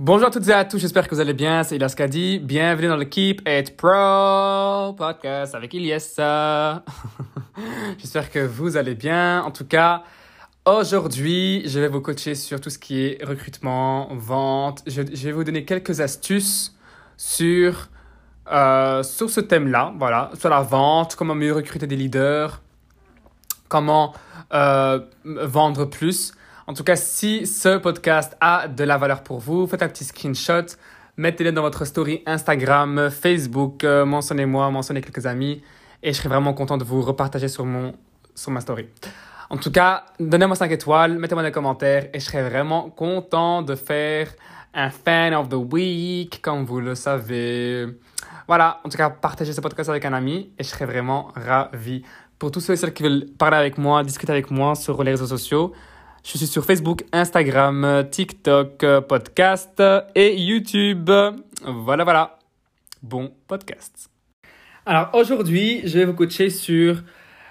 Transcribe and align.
Bonjour 0.00 0.28
à 0.28 0.30
toutes 0.30 0.46
et 0.46 0.52
à 0.52 0.64
tous, 0.64 0.78
j'espère 0.78 1.08
que 1.08 1.14
vous 1.16 1.20
allez 1.20 1.34
bien, 1.34 1.64
c'est 1.64 1.74
Ilyas 1.74 1.92
Kadi. 1.96 2.38
Bienvenue 2.38 2.86
dans 2.86 2.96
le 2.96 3.04
Keep 3.04 3.42
It 3.48 3.76
Pro 3.76 4.92
podcast 4.92 5.56
avec 5.56 5.74
Ilyas. 5.74 6.14
j'espère 7.98 8.30
que 8.30 8.38
vous 8.38 8.76
allez 8.76 8.94
bien. 8.94 9.42
En 9.42 9.50
tout 9.50 9.64
cas, 9.64 10.04
aujourd'hui, 10.64 11.64
je 11.66 11.80
vais 11.80 11.88
vous 11.88 12.00
coacher 12.00 12.36
sur 12.36 12.60
tout 12.60 12.70
ce 12.70 12.78
qui 12.78 13.06
est 13.06 13.24
recrutement, 13.24 14.06
vente. 14.14 14.84
Je, 14.86 15.02
vais 15.02 15.32
vous 15.32 15.42
donner 15.42 15.64
quelques 15.64 16.00
astuces 16.00 16.76
sur, 17.16 17.88
euh, 18.52 19.02
sur 19.02 19.28
ce 19.28 19.40
thème-là, 19.40 19.94
voilà, 19.98 20.30
sur 20.38 20.48
la 20.48 20.62
vente, 20.62 21.16
comment 21.16 21.34
mieux 21.34 21.52
recruter 21.52 21.88
des 21.88 21.96
leaders, 21.96 22.62
comment 23.66 24.14
euh, 24.54 25.00
vendre 25.24 25.86
plus. 25.86 26.34
En 26.68 26.74
tout 26.74 26.84
cas, 26.84 26.96
si 26.96 27.46
ce 27.46 27.78
podcast 27.78 28.36
a 28.42 28.68
de 28.68 28.84
la 28.84 28.98
valeur 28.98 29.22
pour 29.22 29.38
vous, 29.38 29.66
faites 29.66 29.82
un 29.82 29.88
petit 29.88 30.04
screenshot, 30.04 30.66
mettez-le 31.16 31.50
dans 31.50 31.62
votre 31.62 31.86
story 31.86 32.22
Instagram, 32.26 33.08
Facebook, 33.08 33.84
euh, 33.84 34.04
mentionnez-moi, 34.04 34.70
mentionnez 34.70 35.00
quelques 35.00 35.24
amis 35.24 35.62
et 36.02 36.12
je 36.12 36.18
serai 36.18 36.28
vraiment 36.28 36.52
content 36.52 36.76
de 36.76 36.84
vous 36.84 37.00
repartager 37.00 37.48
sur, 37.48 37.64
mon, 37.64 37.94
sur 38.34 38.50
ma 38.50 38.60
story. 38.60 38.86
En 39.48 39.56
tout 39.56 39.70
cas, 39.70 40.04
donnez-moi 40.20 40.56
5 40.56 40.70
étoiles, 40.70 41.18
mettez-moi 41.18 41.42
des 41.42 41.52
commentaires 41.52 42.10
et 42.12 42.20
je 42.20 42.26
serai 42.26 42.46
vraiment 42.46 42.90
content 42.90 43.62
de 43.62 43.74
faire 43.74 44.28
un 44.74 44.90
fan 44.90 45.32
of 45.32 45.48
the 45.48 45.54
week, 45.54 46.42
comme 46.42 46.66
vous 46.66 46.80
le 46.80 46.94
savez. 46.94 47.86
Voilà, 48.46 48.82
en 48.84 48.90
tout 48.90 48.98
cas, 48.98 49.08
partagez 49.08 49.54
ce 49.54 49.62
podcast 49.62 49.88
avec 49.88 50.04
un 50.04 50.12
ami 50.12 50.52
et 50.58 50.64
je 50.64 50.68
serai 50.68 50.84
vraiment 50.84 51.32
ravi. 51.34 52.02
Pour 52.38 52.50
tous 52.50 52.60
ceux 52.60 52.74
et 52.74 52.76
celles 52.76 52.92
qui 52.92 53.04
veulent 53.04 53.24
parler 53.38 53.56
avec 53.56 53.78
moi, 53.78 54.04
discuter 54.04 54.32
avec 54.32 54.50
moi 54.50 54.74
sur 54.74 55.02
les 55.02 55.12
réseaux 55.12 55.26
sociaux, 55.26 55.72
je 56.30 56.36
suis 56.36 56.46
sur 56.46 56.62
Facebook, 56.62 57.04
Instagram, 57.10 58.06
TikTok, 58.10 58.84
podcast 59.08 59.82
et 60.14 60.38
YouTube. 60.38 61.10
Voilà, 61.64 62.04
voilà. 62.04 62.38
Bon 63.02 63.32
podcast. 63.46 64.10
Alors 64.84 65.08
aujourd'hui, 65.14 65.80
je 65.84 65.98
vais 65.98 66.04
vous 66.04 66.12
coacher 66.12 66.50
sur 66.50 67.02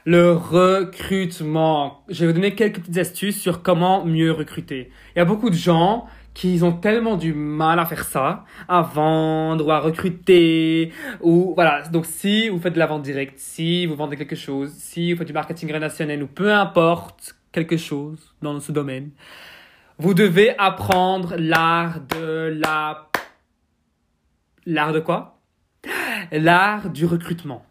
le 0.05 0.31
recrutement. 0.31 2.03
Je 2.07 2.19
vais 2.19 2.27
vous 2.27 2.33
donner 2.33 2.53
quelques 2.53 2.81
petites 2.81 2.99
astuces 2.99 3.41
sur 3.41 3.63
comment 3.63 4.05
mieux 4.05 4.31
recruter. 4.31 4.91
Il 5.15 5.19
y 5.19 5.21
a 5.23 5.25
beaucoup 5.25 5.49
de 5.49 5.55
gens 5.55 6.05
qui 6.35 6.59
ont 6.61 6.73
tellement 6.73 7.17
du 7.17 7.33
mal 7.33 7.80
à 7.80 7.85
faire 7.87 8.03
ça, 8.03 8.45
à 8.67 8.83
vendre 8.83 9.65
ou 9.65 9.71
à 9.71 9.80
recruter, 9.80 10.91
ou 11.21 11.55
voilà. 11.55 11.81
Donc 11.89 12.05
si 12.05 12.47
vous 12.49 12.59
faites 12.59 12.73
de 12.73 12.80
la 12.80 12.85
vente 12.85 13.02
directe, 13.02 13.39
si 13.39 13.87
vous 13.87 13.95
vendez 13.95 14.17
quelque 14.17 14.35
chose, 14.35 14.71
si 14.77 15.13
vous 15.13 15.17
faites 15.17 15.27
du 15.27 15.33
marketing 15.33 15.73
relationnel 15.73 16.21
ou 16.21 16.27
peu 16.27 16.53
importe 16.53 17.36
quelque 17.58 17.77
chose 17.77 18.36
dans 18.44 18.59
ce 18.59 18.72
domaine, 18.72 19.09
vous 19.97 20.13
devez 20.13 20.55
apprendre 20.59 21.36
l'art 21.38 22.02
de 22.02 22.59
la... 22.64 23.09
L'art 24.67 24.94
de 24.94 24.99
quoi? 24.99 25.39
L'art 26.31 26.91
du 26.91 27.05
recrutement. 27.05 27.66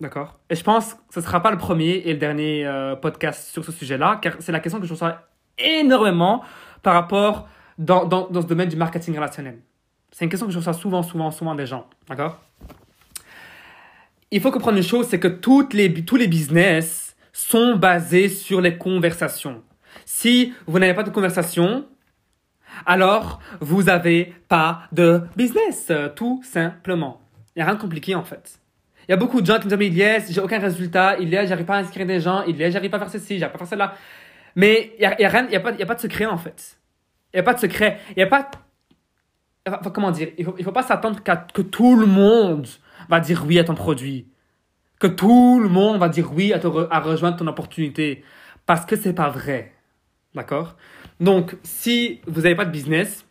D'accord? 0.00 0.38
Et 0.48 0.54
je 0.54 0.62
pense 0.62 0.94
que 0.94 1.00
ce 1.14 1.18
ne 1.18 1.24
sera 1.24 1.42
pas 1.42 1.50
le 1.50 1.58
premier 1.58 2.02
et 2.06 2.12
le 2.12 2.18
dernier 2.18 2.64
euh, 2.64 2.94
podcast 2.94 3.50
sur 3.50 3.64
ce 3.64 3.72
sujet-là, 3.72 4.20
car 4.22 4.34
c'est 4.38 4.52
la 4.52 4.60
question 4.60 4.78
que 4.78 4.86
je 4.86 4.92
reçois 4.92 5.22
énormément 5.58 6.44
par 6.82 6.94
rapport 6.94 7.48
dans, 7.78 8.04
dans, 8.04 8.28
dans 8.28 8.42
ce 8.42 8.46
domaine 8.46 8.68
du 8.68 8.76
marketing 8.76 9.16
relationnel. 9.16 9.58
C'est 10.12 10.24
une 10.24 10.30
question 10.30 10.46
que 10.46 10.52
je 10.52 10.58
reçois 10.58 10.72
souvent, 10.72 11.02
souvent, 11.02 11.32
souvent 11.32 11.56
des 11.56 11.66
gens. 11.66 11.86
D'accord? 12.08 12.38
Il 14.30 14.40
faut 14.40 14.52
comprendre 14.52 14.76
une 14.76 14.84
chose, 14.84 15.08
c'est 15.08 15.18
que 15.18 15.26
toutes 15.26 15.74
les, 15.74 15.92
tous 16.04 16.16
les 16.16 16.28
business 16.28 17.09
sont 17.32 17.76
basés 17.76 18.28
sur 18.28 18.60
les 18.60 18.76
conversations. 18.76 19.62
Si 20.04 20.52
vous 20.66 20.78
n'avez 20.78 20.94
pas 20.94 21.02
de 21.02 21.10
conversation, 21.10 21.86
alors 22.86 23.40
vous 23.60 23.84
n'avez 23.84 24.34
pas 24.48 24.82
de 24.92 25.22
business, 25.36 25.92
tout 26.16 26.42
simplement. 26.44 27.20
Il 27.54 27.58
n'y 27.58 27.62
a 27.62 27.66
rien 27.66 27.74
de 27.74 27.80
compliqué 27.80 28.14
en 28.14 28.24
fait. 28.24 28.60
Il 29.08 29.12
y 29.12 29.14
a 29.14 29.16
beaucoup 29.16 29.40
de 29.40 29.46
gens 29.46 29.58
qui 29.58 29.66
me 29.66 29.76
disent, 29.76 29.96
yes, 29.96 30.32
j'ai 30.32 30.40
aucun 30.40 30.60
résultat, 30.60 31.16
il 31.18 31.34
est, 31.34 31.46
j'arrive 31.46 31.66
pas 31.66 31.76
à 31.76 31.80
inscrire 31.80 32.06
des 32.06 32.20
gens, 32.20 32.44
il 32.44 32.60
est, 32.62 32.70
j'arrive 32.70 32.90
pas 32.90 32.98
à 32.98 33.00
faire 33.00 33.10
ceci, 33.10 33.38
j'arrive 33.38 33.56
pas 33.56 33.64
à 33.64 33.66
faire 33.66 33.78
cela. 33.78 33.94
Mais 34.54 34.92
il 34.98 35.00
n'y 35.00 35.06
a, 35.06 35.20
y 35.20 35.24
a, 35.24 35.28
rien, 35.28 35.48
a, 35.52 35.60
pas, 35.60 35.72
a 35.72 35.86
pas 35.86 35.94
de 35.94 36.00
secret 36.00 36.26
en 36.26 36.36
fait. 36.38 36.78
Il 37.32 37.36
n'y 37.36 37.40
a 37.40 37.42
pas 37.42 37.54
de 37.54 37.60
secret. 37.60 37.98
Il 38.10 38.16
n'y 38.16 38.22
a 38.22 38.26
pas. 38.26 38.50
Comment 39.92 40.10
dire? 40.10 40.28
Il 40.38 40.46
ne 40.46 40.62
faut, 40.62 40.72
pas 40.72 40.82
s'attendre 40.82 41.20
que 41.22 41.62
tout 41.62 41.96
le 41.96 42.06
monde 42.06 42.66
va 43.08 43.20
dire 43.20 43.44
oui 43.46 43.58
à 43.58 43.64
ton 43.64 43.74
produit 43.74 44.26
que 45.00 45.08
tout 45.08 45.58
le 45.60 45.68
monde 45.68 45.98
va 45.98 46.08
dire 46.08 46.32
oui 46.32 46.52
à, 46.52 46.60
te 46.60 46.68
à 46.68 47.00
rejoindre 47.00 47.38
ton 47.38 47.46
opportunité. 47.48 48.22
Parce 48.66 48.86
que 48.86 48.94
c'est 48.94 49.14
pas 49.14 49.30
vrai. 49.30 49.72
D'accord? 50.34 50.76
Donc, 51.18 51.56
si 51.64 52.20
vous 52.28 52.42
n'avez 52.42 52.54
pas 52.54 52.64
de 52.64 52.70
business, 52.70 53.26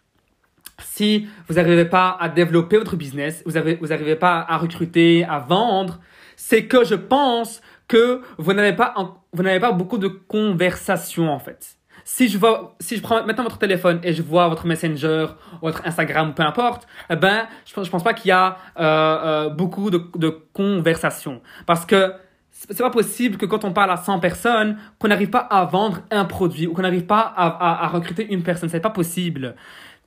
si 0.80 1.30
vous 1.48 1.56
n'arrivez 1.56 1.86
pas 1.86 2.18
à 2.20 2.28
développer 2.28 2.78
votre 2.78 2.98
business, 2.98 3.42
vous 3.46 3.54
n'arrivez 3.54 4.14
vous 4.14 4.20
pas 4.20 4.46
à 4.50 4.58
recruter, 4.58 5.24
à 5.24 5.40
vendre, 5.40 6.02
c'est 6.36 6.66
que 6.66 6.84
je 6.84 6.96
pense 6.96 7.62
que 7.88 8.22
vous 8.38 8.54
n'avez 8.54 8.76
pas, 8.76 8.94
vous 9.32 9.44
n'avez 9.44 9.60
pas 9.60 9.72
beaucoup 9.72 9.98
de 9.98 10.08
conversations 10.08 11.30
en 11.32 11.40
fait 11.40 11.79
si 12.12 12.28
je 12.28 12.40
vois, 12.40 12.76
si 12.80 12.98
je 12.98 13.04
prends 13.04 13.24
maintenant 13.24 13.44
votre 13.44 13.60
téléphone 13.60 14.00
et 14.04 14.14
je 14.14 14.24
vois 14.24 14.48
votre 14.48 14.66
Messenger, 14.66 15.28
votre 15.62 15.86
Instagram, 15.86 16.34
peu 16.34 16.42
importe, 16.42 16.88
eh 17.08 17.16
ben, 17.16 17.48
je, 17.68 17.84
je 17.84 17.90
pense 17.90 18.04
pas 18.04 18.16
qu'il 18.16 18.30
y 18.30 18.32
a 18.32 18.58
euh, 18.80 18.84
euh, 18.84 19.50
beaucoup 19.50 19.92
de, 19.92 20.04
de 20.16 20.30
conversations. 20.52 21.40
Parce 21.68 21.86
que 21.86 22.12
c'est 22.52 22.80
pas 22.80 22.90
possible 22.90 23.38
que 23.38 23.46
quand 23.46 23.64
on 23.64 23.74
parle 23.74 23.92
à 23.92 23.98
100 23.98 24.20
personnes, 24.20 24.80
qu'on 24.98 25.08
n'arrive 25.08 25.30
pas 25.30 25.38
à 25.52 25.66
vendre 25.66 26.00
un 26.10 26.26
produit 26.26 26.66
ou 26.66 26.74
qu'on 26.74 26.82
n'arrive 26.82 27.06
pas 27.06 27.22
à, 27.22 27.46
à, 27.46 27.86
à, 27.86 27.88
recruter 27.90 28.26
une 28.34 28.42
personne. 28.42 28.70
C'est 28.70 28.80
pas 28.80 28.90
possible. 28.90 29.56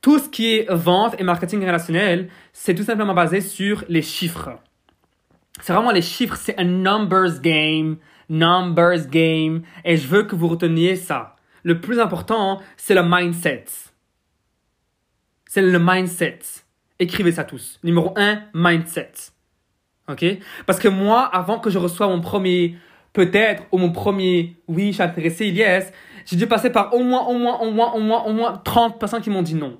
Tout 0.01 0.19
ce 0.19 0.27
qui 0.27 0.57
est 0.57 0.69
vente 0.69 1.15
et 1.19 1.23
marketing 1.23 1.61
relationnel, 1.61 2.27
c'est 2.51 2.75
tout 2.75 2.83
simplement 2.83 3.13
basé 3.13 3.39
sur 3.39 3.85
les 3.87 4.01
chiffres. 4.01 4.49
C'est 5.61 5.71
vraiment 5.71 5.91
les 5.91 6.01
chiffres, 6.01 6.35
c'est 6.35 6.59
un 6.59 6.65
numbers 6.65 7.39
game, 7.39 7.95
numbers 8.27 9.07
game, 9.07 9.61
et 9.85 9.95
je 9.95 10.05
veux 10.05 10.23
que 10.23 10.35
vous 10.35 10.49
reteniez 10.49 10.97
ça 10.97 11.33
le 11.63 11.81
plus 11.81 11.99
important, 11.99 12.61
c'est 12.77 12.93
le 12.93 13.03
mindset. 13.03 13.65
C'est 15.47 15.61
le 15.61 15.79
mindset. 15.79 16.39
Écrivez 16.99 17.31
ça 17.31 17.43
tous. 17.43 17.79
Numéro 17.83 18.13
un, 18.17 18.43
mindset. 18.53 19.11
OK? 20.09 20.25
Parce 20.65 20.79
que 20.79 20.87
moi, 20.87 21.23
avant 21.23 21.59
que 21.59 21.69
je 21.69 21.77
reçoive 21.77 22.09
mon 22.09 22.21
premier 22.21 22.77
peut-être 23.13 23.63
ou 23.71 23.77
mon 23.77 23.91
premier 23.91 24.57
oui, 24.67 24.87
je 24.87 24.93
suis 24.93 25.03
intéressé, 25.03 25.47
yes, 25.47 25.91
j'ai 26.25 26.35
dû 26.35 26.47
passer 26.47 26.69
par 26.69 26.93
au 26.93 26.99
moins, 26.99 27.25
au 27.27 27.37
moins, 27.37 27.59
au 27.59 27.71
moins, 27.71 27.93
au 27.93 27.99
moins, 27.99 28.23
au 28.23 28.33
moins 28.33 28.57
30 28.57 28.99
personnes 28.99 29.21
qui 29.21 29.29
m'ont 29.29 29.43
dit 29.43 29.55
non. 29.55 29.79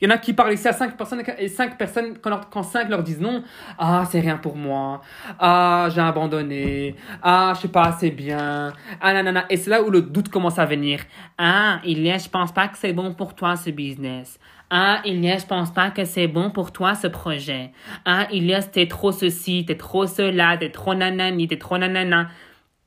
Il 0.00 0.08
y 0.08 0.12
en 0.12 0.14
a 0.14 0.18
qui 0.18 0.32
parlent 0.32 0.52
ici 0.52 0.68
à 0.68 0.72
5 0.72 0.96
personnes 0.96 1.22
et 1.38 1.48
5 1.48 1.78
personnes, 1.78 2.18
quand, 2.20 2.30
leur, 2.30 2.50
quand 2.50 2.62
5 2.62 2.88
leur 2.88 3.02
disent 3.02 3.20
non, 3.20 3.42
ah, 3.78 4.04
c'est 4.10 4.20
rien 4.20 4.36
pour 4.36 4.56
moi. 4.56 5.00
Ah, 5.38 5.88
j'ai 5.94 6.00
abandonné. 6.00 6.96
Ah, 7.22 7.52
je 7.54 7.60
suis 7.60 7.68
pas 7.68 7.84
assez 7.84 8.10
bien. 8.10 8.72
Ah, 9.00 9.12
nanana. 9.12 9.46
Et 9.48 9.56
c'est 9.56 9.70
là 9.70 9.82
où 9.82 9.90
le 9.90 10.02
doute 10.02 10.28
commence 10.28 10.58
à 10.58 10.66
venir. 10.66 11.00
Ah, 11.38 11.80
il 11.84 12.06
est, 12.06 12.18
je 12.18 12.28
pense 12.28 12.52
pas 12.52 12.68
que 12.68 12.76
c'est 12.76 12.92
bon 12.92 13.14
pour 13.14 13.34
toi 13.34 13.56
ce 13.56 13.70
business. 13.70 14.38
Ah, 14.68 15.00
Ilias, 15.04 15.42
je 15.42 15.46
pense 15.46 15.72
pas 15.72 15.90
que 15.90 16.04
c'est 16.04 16.26
bon 16.26 16.50
pour 16.50 16.72
toi 16.72 16.96
ce 16.96 17.06
projet. 17.06 17.70
Ah, 18.04 18.26
Ilias, 18.32 18.68
t'es 18.72 18.88
trop 18.88 19.12
ceci, 19.12 19.64
t'es 19.64 19.76
trop 19.76 20.06
cela, 20.06 20.56
t'es 20.56 20.70
trop 20.70 20.94
nanani, 20.94 21.46
t'es 21.46 21.56
trop 21.56 21.78
nanana. 21.78 22.28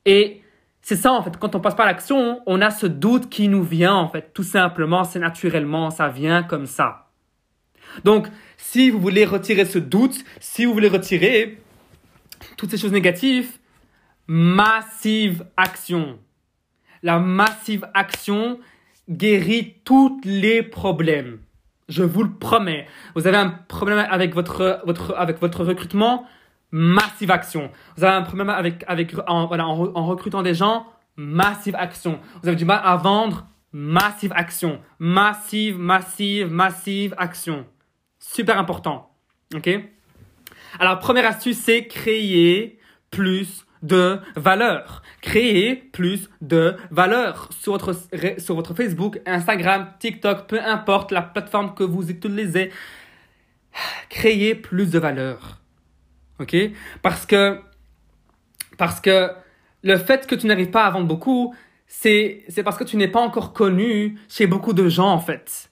Et 0.04 0.42
c'est 0.90 0.96
ça, 0.96 1.12
en 1.12 1.22
fait, 1.22 1.36
quand 1.36 1.54
on 1.54 1.60
passe 1.60 1.76
par 1.76 1.86
l'action, 1.86 2.40
on 2.46 2.60
a 2.60 2.72
ce 2.72 2.84
doute 2.84 3.28
qui 3.30 3.46
nous 3.46 3.62
vient, 3.62 3.94
en 3.94 4.08
fait. 4.08 4.32
Tout 4.34 4.42
simplement, 4.42 5.04
c'est 5.04 5.20
naturellement, 5.20 5.88
ça 5.92 6.08
vient 6.08 6.42
comme 6.42 6.66
ça. 6.66 7.06
Donc, 8.02 8.26
si 8.56 8.90
vous 8.90 8.98
voulez 8.98 9.24
retirer 9.24 9.66
ce 9.66 9.78
doute, 9.78 10.16
si 10.40 10.64
vous 10.64 10.72
voulez 10.72 10.88
retirer 10.88 11.60
toutes 12.56 12.72
ces 12.72 12.76
choses 12.76 12.90
négatives, 12.90 13.58
massive 14.26 15.46
action. 15.56 16.18
La 17.04 17.20
massive 17.20 17.86
action 17.94 18.58
guérit 19.08 19.76
tous 19.84 20.20
les 20.24 20.64
problèmes. 20.64 21.38
Je 21.88 22.02
vous 22.02 22.24
le 22.24 22.32
promets. 22.32 22.88
Vous 23.14 23.28
avez 23.28 23.36
un 23.36 23.50
problème 23.50 24.04
avec 24.10 24.34
votre, 24.34 24.82
votre, 24.84 25.14
avec 25.16 25.40
votre 25.40 25.62
recrutement, 25.62 26.26
massive 26.72 27.30
action. 27.30 27.70
Vous 27.96 28.04
avez 28.04 28.16
un 28.16 28.22
problème 28.22 28.50
avec, 28.50 28.84
avec, 28.86 29.14
en, 29.26 29.46
recrutant 30.06 30.42
des 30.42 30.54
gens, 30.54 30.86
massive 31.16 31.74
action. 31.76 32.20
Vous 32.42 32.48
avez 32.48 32.56
du 32.56 32.64
mal 32.64 32.80
à 32.84 32.96
vendre, 32.96 33.46
massive 33.72 34.32
action. 34.34 34.80
Massive, 34.98 35.78
massive, 35.78 36.50
massive 36.50 37.14
action. 37.18 37.66
Super 38.18 38.58
important. 38.58 39.10
OK? 39.54 39.68
Alors, 40.78 40.98
première 40.98 41.26
astuce, 41.26 41.58
c'est 41.58 41.86
créer 41.86 42.78
plus 43.10 43.66
de 43.82 44.20
valeur. 44.36 45.02
Créez 45.20 45.74
plus 45.74 46.28
de 46.40 46.76
valeur 46.90 47.48
sur 47.58 47.72
votre, 47.72 47.94
sur 48.38 48.54
votre 48.54 48.74
Facebook, 48.74 49.20
Instagram, 49.26 49.92
TikTok, 49.98 50.46
peu 50.46 50.60
importe 50.60 51.12
la 51.12 51.22
plateforme 51.22 51.74
que 51.74 51.82
vous 51.82 52.10
utilisez. 52.10 52.70
Créez 54.08 54.54
plus 54.54 54.90
de 54.90 54.98
valeur. 54.98 55.59
OK? 56.40 56.56
Parce 57.02 57.26
que 57.26 57.60
parce 58.78 59.00
que 59.00 59.30
le 59.82 59.96
fait 59.98 60.26
que 60.26 60.34
tu 60.34 60.46
n'arrives 60.46 60.70
pas 60.70 60.84
à 60.84 60.90
vendre 60.90 61.06
beaucoup, 61.06 61.54
c'est 61.86 62.44
c'est 62.48 62.62
parce 62.62 62.76
que 62.76 62.84
tu 62.84 62.96
n'es 62.96 63.08
pas 63.08 63.20
encore 63.20 63.52
connu 63.52 64.18
chez 64.28 64.46
beaucoup 64.46 64.72
de 64.72 64.88
gens 64.88 65.10
en 65.10 65.18
fait. 65.18 65.70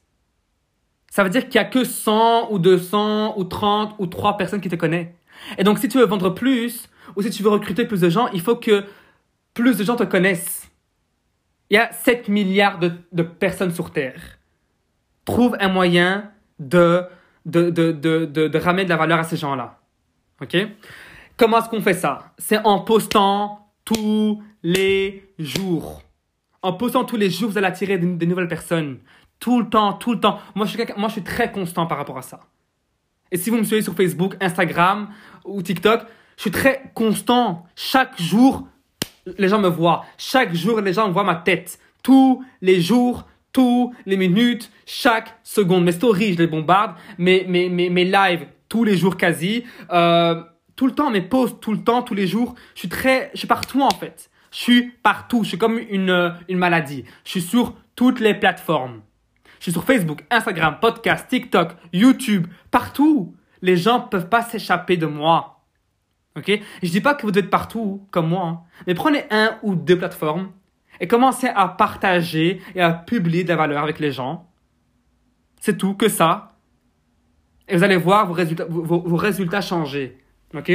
Ça 1.11 1.25
veut 1.25 1.31
dire 1.31 1.44
qu'il 1.49 1.55
y 1.55 1.59
a 1.59 1.65
que 1.65 1.85
100 1.85 2.53
ou 2.53 2.59
200 2.59 3.38
ou 3.38 3.44
30 3.44 3.97
ou 3.99 4.06
3 4.06 4.37
personnes 4.37 4.61
qui 4.61 4.69
te 4.69 4.76
connaissent. 4.76 5.09
Et 5.56 5.65
donc 5.65 5.79
si 5.79 5.88
tu 5.88 5.99
veux 5.99 6.05
vendre 6.05 6.31
plus 6.31 6.88
ou 7.17 7.23
si 7.23 7.31
tu 7.31 7.43
veux 7.43 7.49
recruter 7.49 7.87
plus 7.87 8.00
de 8.00 8.11
gens, 8.11 8.29
il 8.29 8.41
faut 8.41 8.56
que 8.56 8.85
plus 9.55 9.76
de 9.76 9.85
gens 9.85 9.97
te 9.97 10.05
connaissent. 10.05 10.70
Il 11.70 11.75
y 11.75 11.79
a 11.79 11.93
7 11.93 12.29
milliards 12.29 12.79
de, 12.79 12.93
de 13.12 13.23
personnes 13.23 13.73
sur 13.73 13.91
Terre. 13.91 14.38
Trouve 15.25 15.56
un 15.61 15.69
moyen 15.69 16.31
de, 16.59 17.05
de, 17.44 17.70
de, 17.70 17.93
de, 17.93 18.25
de 18.26 18.59
ramener 18.59 18.85
de 18.85 18.88
la 18.88 18.97
valeur 18.97 19.19
à 19.19 19.25
ces 19.25 19.37
gens-là. 19.37 19.79
OK? 20.40 20.56
Comment 21.37 21.58
est-ce 21.58 21.69
qu'on 21.69 21.81
fait 21.81 21.94
ça? 21.94 22.32
C'est 22.38 22.58
en 22.64 22.81
postant 22.81 23.70
tous 23.85 24.43
les 24.62 25.32
jours. 25.38 26.02
En 26.62 26.73
postant 26.73 27.05
tous 27.05 27.17
les 27.17 27.31
jours, 27.31 27.50
vous 27.50 27.58
allez 27.58 27.67
attirer 27.67 27.99
des, 27.99 28.26
nouvelles 28.26 28.49
personnes. 28.49 28.99
Tout 29.38 29.61
le 29.61 29.69
temps, 29.69 29.93
tout 29.93 30.12
le 30.12 30.20
temps. 30.20 30.40
Moi 30.55 30.67
je, 30.67 30.73
suis, 30.73 30.85
moi, 30.96 31.08
je 31.08 31.14
suis 31.14 31.23
très 31.23 31.52
constant 31.52 31.87
par 31.87 31.99
rapport 31.99 32.19
à 32.19 32.23
ça. 32.23 32.40
Et 33.31 33.37
si 33.37 33.50
vous 33.50 33.56
me 33.56 33.62
suivez 33.62 33.82
sur 33.82 33.94
Facebook, 33.94 34.37
Instagram 34.40 35.11
ou 35.44 35.62
TikTok, 35.62 36.02
je 36.37 36.43
suis 36.43 36.50
très 36.50 36.91
constant. 36.94 37.67
Chaque 37.76 38.20
jour, 38.20 38.67
les 39.38 39.49
gens 39.49 39.61
me 39.61 39.69
voient. 39.69 40.05
Chaque 40.17 40.55
jour, 40.55 40.81
les 40.81 40.93
gens 40.93 41.11
voient 41.11 41.25
ma 41.25 41.37
tête. 41.37 41.79
Tous 42.02 42.44
les 42.61 42.81
jours, 42.81 43.26
tous 43.52 43.94
les 44.06 44.17
minutes, 44.17 44.70
chaque 44.87 45.38
seconde. 45.43 45.84
Mes 45.84 45.93
stories, 45.93 46.34
je 46.34 46.38
les 46.38 46.46
bombarde. 46.46 46.96
Mes, 47.17 47.44
mes, 47.46 47.69
mes, 47.69 47.91
mes 47.91 48.05
lives, 48.05 48.46
tous 48.69 48.85
les 48.85 48.97
jours 48.97 49.17
quasi. 49.17 49.65
Euh, 49.93 50.43
tout 50.76 50.87
le 50.87 50.93
temps, 50.93 51.11
mes 51.11 51.23
posts, 51.23 51.61
tout 51.61 51.73
le 51.73 51.82
temps, 51.82 52.03
tous 52.03 52.15
les 52.15 52.26
jours. 52.26 52.55
Je 52.75 52.81
suis 52.81 52.88
très, 52.88 53.31
je 53.32 53.38
suis 53.38 53.49
partout 53.49 53.82
en 53.82 53.91
fait. 53.91 54.31
Je 54.50 54.59
suis 54.59 54.91
partout. 55.03 55.43
Je 55.43 55.49
suis 55.49 55.59
comme 55.59 55.79
une, 55.79 56.35
une 56.49 56.59
maladie. 56.59 57.05
Je 57.25 57.31
suis 57.31 57.43
sur 57.43 57.75
toutes 57.97 58.20
les 58.20 58.35
plateformes. 58.35 59.03
Je 59.59 59.65
suis 59.65 59.73
sur 59.73 59.85
Facebook, 59.85 60.25
Instagram, 60.31 60.79
podcast, 60.81 61.26
TikTok, 61.29 61.73
YouTube, 61.93 62.47
partout. 62.70 63.35
Les 63.61 63.76
gens 63.76 64.00
peuvent 64.00 64.29
pas 64.29 64.43
s'échapper 64.43 64.97
de 64.97 65.06
moi. 65.06 65.65
Ok? 66.37 66.61
Je 66.82 66.88
dis 66.88 67.00
pas 67.00 67.15
que 67.15 67.23
vous 67.23 67.32
devez 67.32 67.44
être 67.44 67.50
partout 67.50 68.06
comme 68.12 68.29
moi, 68.29 68.47
hein. 68.47 68.61
mais 68.87 68.94
prenez 68.94 69.25
un 69.31 69.59
ou 69.62 69.75
deux 69.75 69.99
plateformes 69.99 70.53
et 71.00 71.09
commencez 71.09 71.49
à 71.49 71.67
partager 71.69 72.61
et 72.75 72.81
à 72.81 72.93
publier 72.93 73.43
de 73.43 73.49
la 73.49 73.56
valeur 73.56 73.82
avec 73.82 73.99
les 73.99 74.12
gens. 74.12 74.49
C'est 75.61 75.76
tout, 75.76 75.94
que 75.94 76.09
ça. 76.09 76.57
Et 77.69 77.76
vous 77.76 77.85
allez 77.85 77.97
voir 77.97 78.26
vos 78.26 78.32
résultats, 78.32 78.67
vos, 78.69 79.17
résultats 79.17 79.61
changer. 79.61 80.19
Ok? 80.55 80.73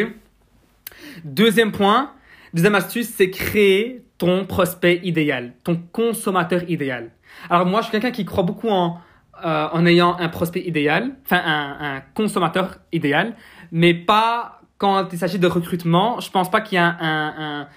Deuxième 1.23 1.71
point, 1.71 2.11
deuxième 2.53 2.75
astuce, 2.75 3.09
c'est 3.09 3.29
créer 3.29 4.03
ton 4.17 4.45
prospect 4.45 4.99
idéal, 5.03 5.53
ton 5.63 5.75
consommateur 5.91 6.61
idéal. 6.69 7.11
Alors 7.49 7.65
moi, 7.65 7.81
je 7.81 7.85
suis 7.85 7.91
quelqu'un 7.91 8.11
qui 8.11 8.25
croit 8.25 8.43
beaucoup 8.43 8.69
en, 8.69 8.99
euh, 9.43 9.67
en 9.71 9.85
ayant 9.85 10.15
un 10.17 10.29
prospect 10.29 10.61
idéal, 10.61 11.15
enfin 11.25 11.41
un, 11.43 11.95
un 11.95 12.01
consommateur 12.13 12.77
idéal, 12.91 13.35
mais 13.71 13.93
pas 13.93 14.61
quand 14.77 15.07
il 15.11 15.17
s'agit 15.17 15.39
de 15.39 15.47
recrutement, 15.47 16.19
je 16.19 16.29
pense 16.29 16.51
pas 16.51 16.61
qu'il 16.61 16.75
y 16.75 16.79
a 16.79 16.85
un, 16.85 17.61
un, 17.61 17.67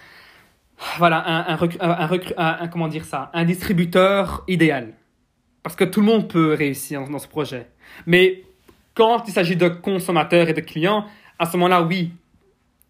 voilà, 0.98 1.24
un, 1.26 1.58
un, 1.58 2.62
un, 2.62 2.68
comment 2.68 2.88
dire 2.88 3.04
ça, 3.04 3.30
un 3.32 3.44
distributeur 3.44 4.44
idéal. 4.48 4.92
Parce 5.62 5.76
que 5.76 5.84
tout 5.84 6.00
le 6.00 6.06
monde 6.06 6.28
peut 6.28 6.54
réussir 6.54 7.08
dans, 7.08 7.18
ce 7.18 7.28
projet. 7.28 7.68
Mais 8.06 8.44
quand 8.96 9.25
il 9.28 9.32
s'agit 9.32 9.56
de 9.56 9.69
consommateurs 9.69 10.48
et 10.48 10.54
de 10.54 10.60
clients, 10.60 11.04
à 11.38 11.46
ce 11.46 11.56
moment-là, 11.56 11.82
oui. 11.82 12.12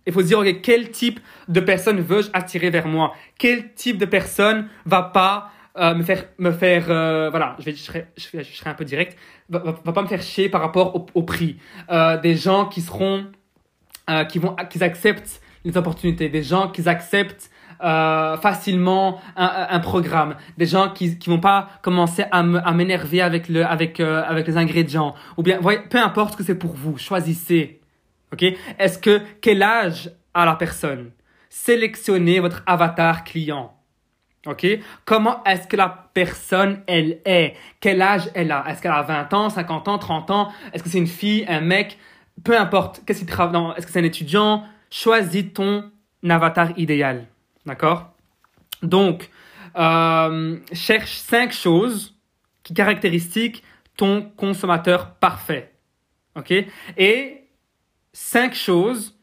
Il 0.06 0.12
faut 0.12 0.22
se 0.22 0.26
dire, 0.26 0.38
ok, 0.38 0.60
quel 0.62 0.90
type 0.90 1.20
de 1.48 1.60
personne 1.60 2.00
veux-je 2.00 2.30
attirer 2.32 2.70
vers 2.70 2.86
moi? 2.86 3.12
Quel 3.38 3.74
type 3.74 3.98
de 3.98 4.06
personne 4.06 4.68
va 4.86 5.02
pas 5.02 5.50
euh, 5.76 5.94
me 5.94 6.04
faire, 6.04 6.24
me 6.38 6.52
faire 6.52 6.86
euh, 6.88 7.28
voilà, 7.28 7.56
je, 7.58 7.64
vais, 7.64 7.72
je, 7.72 7.82
serai, 7.82 8.06
je, 8.16 8.22
serai, 8.22 8.70
un 8.70 8.74
peu 8.74 8.84
direct, 8.84 9.18
va, 9.50 9.58
va, 9.58 9.92
pas 9.92 10.02
me 10.02 10.06
faire 10.06 10.22
chier 10.22 10.48
par 10.48 10.60
rapport 10.60 11.06
au, 11.12 11.22
prix. 11.22 11.58
Euh, 11.90 12.16
des 12.18 12.36
gens 12.36 12.66
qui 12.66 12.80
seront 12.80 13.26
qui 14.28 14.38
vont, 14.38 14.54
qu'ils 14.70 14.84
acceptent 14.84 15.42
les 15.64 15.76
opportunités, 15.76 16.28
des 16.28 16.44
gens 16.44 16.68
qui 16.68 16.88
acceptent 16.88 17.50
euh, 17.82 18.36
facilement 18.38 19.20
un, 19.36 19.66
un, 19.70 19.80
programme, 19.80 20.36
des 20.58 20.66
gens 20.66 20.90
qui 20.90 21.18
qui 21.18 21.30
vont 21.30 21.40
pas 21.40 21.68
commencer 21.82 22.24
à 22.30 22.42
m'énerver 22.72 23.20
avec 23.22 23.48
le 23.48 23.64
avec 23.64 24.00
euh, 24.00 24.22
avec 24.26 24.46
les 24.46 24.56
ingrédients. 24.56 25.14
Ou 25.36 25.42
bien 25.42 25.58
voyez, 25.60 25.80
peu 25.90 25.98
importe 25.98 26.32
ce 26.32 26.36
que 26.38 26.42
c'est 26.42 26.54
pour 26.54 26.72
vous, 26.74 26.98
choisissez. 26.98 27.80
OK? 28.32 28.44
Est-ce 28.78 28.98
que 28.98 29.20
quel 29.40 29.62
âge 29.62 30.10
a 30.34 30.44
la 30.44 30.54
personne? 30.54 31.10
Sélectionnez 31.48 32.40
votre 32.40 32.62
avatar 32.66 33.24
client. 33.24 33.72
OK? 34.46 34.66
Comment 35.04 35.42
est-ce 35.44 35.66
que 35.66 35.76
la 35.76 36.08
personne 36.14 36.82
elle 36.86 37.20
est? 37.24 37.54
Quel 37.80 38.00
âge 38.00 38.30
elle 38.34 38.52
a? 38.52 38.64
Est-ce 38.68 38.80
qu'elle 38.80 38.92
a 38.92 39.02
20 39.02 39.32
ans, 39.34 39.50
50 39.50 39.88
ans, 39.88 39.98
30 39.98 40.30
ans? 40.30 40.52
Est-ce 40.72 40.82
que 40.82 40.88
c'est 40.88 40.98
une 40.98 41.06
fille, 41.06 41.44
un 41.48 41.60
mec? 41.60 41.98
Peu 42.44 42.58
importe, 42.58 43.02
qu'est-ce 43.06 43.20
qu'il 43.20 43.28
travaille, 43.28 43.72
est-ce 43.76 43.86
que 43.86 43.92
c'est 43.92 44.00
un 44.00 44.04
étudiant, 44.04 44.64
choisis 44.90 45.52
ton 45.52 45.90
avatar 46.28 46.70
idéal. 46.76 47.26
D'accord? 47.66 48.14
Donc, 48.82 49.30
euh, 49.76 50.58
cherche 50.72 51.16
cinq 51.16 51.52
choses 51.52 52.16
qui 52.62 52.72
caractérisent 52.74 53.52
ton 53.96 54.30
consommateur 54.36 55.14
parfait. 55.14 55.72
OK? 56.36 56.52
Et 56.96 57.48
cinq 58.12 58.54
choses 58.54 59.18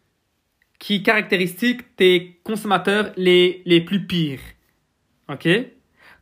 qui 0.80 1.02
caractérisent 1.02 1.78
tes 1.96 2.42
consommateurs 2.44 3.14
les, 3.16 3.62
les 3.66 3.82
plus 3.82 4.06
pires. 4.06 4.42
OK? 5.30 5.48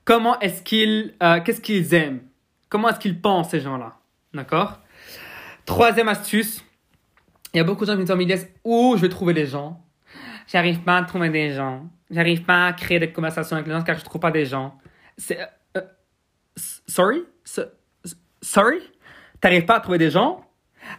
Comment 0.05 0.39
est-ce 0.39 0.61
qu'ils, 0.61 1.15
euh, 1.23 1.39
qu'est-ce 1.41 1.61
qu'ils 1.61 1.93
aiment? 1.93 2.21
Comment 2.69 2.89
est-ce 2.89 2.99
qu'ils 2.99 3.19
pensent, 3.19 3.49
ces 3.49 3.59
gens-là? 3.59 3.97
D'accord? 4.33 4.79
Troisième 5.65 6.07
astuce, 6.07 6.63
il 7.53 7.57
y 7.57 7.59
a 7.59 7.63
beaucoup 7.63 7.85
de 7.85 7.91
gens 7.91 7.97
qui 7.97 8.11
me 8.11 8.25
disent 8.25 8.49
où 8.63 8.95
je 8.95 9.01
vais 9.01 9.09
trouver 9.09 9.33
des 9.33 9.45
gens. 9.45 9.83
J'arrive 10.47 10.81
pas 10.81 10.97
à 10.97 11.03
trouver 11.03 11.29
des 11.29 11.53
gens. 11.53 11.89
J'arrive 12.11 12.43
pas 12.43 12.67
à 12.67 12.73
créer 12.73 12.99
des 12.99 13.11
conversations 13.11 13.55
avec 13.55 13.67
les 13.67 13.73
gens 13.73 13.83
car 13.83 13.97
je 13.97 14.03
trouve 14.03 14.21
pas 14.21 14.31
des 14.31 14.45
gens. 14.45 14.77
C'est 15.17 15.41
euh, 15.41 15.45
euh, 15.77 15.81
sorry, 16.87 17.23
sorry, 18.41 18.79
t'arrives 19.39 19.65
pas 19.65 19.77
à 19.77 19.79
trouver 19.79 19.97
des 19.97 20.11
gens? 20.11 20.45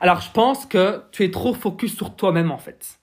Alors 0.00 0.20
je 0.20 0.30
pense 0.30 0.64
que 0.64 1.04
tu 1.12 1.24
es 1.24 1.30
trop 1.30 1.54
focus 1.54 1.94
sur 1.94 2.16
toi-même 2.16 2.50
en 2.50 2.58
fait. 2.58 2.98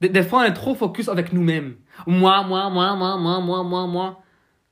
Des, 0.00 0.22
fois 0.22 0.40
on 0.40 0.44
est 0.44 0.52
trop 0.52 0.74
focus 0.74 1.08
avec 1.08 1.32
nous-mêmes. 1.32 1.76
Moi, 2.06 2.42
moi, 2.44 2.68
moi, 2.70 2.94
moi, 2.96 3.16
moi, 3.16 3.40
moi, 3.40 3.62
moi, 3.62 3.86
moi. 3.86 4.22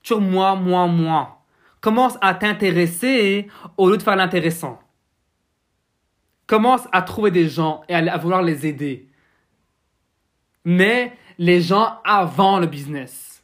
Sur 0.02 0.20
moi, 0.20 0.54
moi, 0.54 0.86
moi. 0.86 1.44
Commence 1.80 2.16
à 2.20 2.34
t'intéresser 2.34 3.48
au 3.76 3.90
lieu 3.90 3.96
de 3.96 4.02
faire 4.02 4.16
l'intéressant. 4.16 4.78
Commence 6.46 6.86
à 6.92 7.02
trouver 7.02 7.30
des 7.30 7.48
gens 7.48 7.82
et 7.88 7.94
à, 7.94 8.16
vouloir 8.18 8.42
les 8.42 8.66
aider. 8.66 9.08
Mais 10.64 11.12
les 11.38 11.60
gens 11.60 11.98
avant 12.04 12.58
le 12.58 12.66
business. 12.66 13.42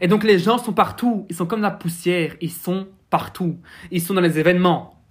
Et 0.00 0.08
donc 0.08 0.24
les 0.24 0.38
gens 0.38 0.58
sont 0.58 0.72
partout. 0.72 1.26
Ils 1.28 1.36
sont 1.36 1.46
comme 1.46 1.60
la 1.60 1.70
poussière. 1.70 2.34
Ils 2.40 2.50
sont 2.50 2.88
partout. 3.10 3.58
Ils 3.90 4.00
sont 4.00 4.14
dans 4.14 4.20
les 4.20 4.38
événements, 4.38 5.02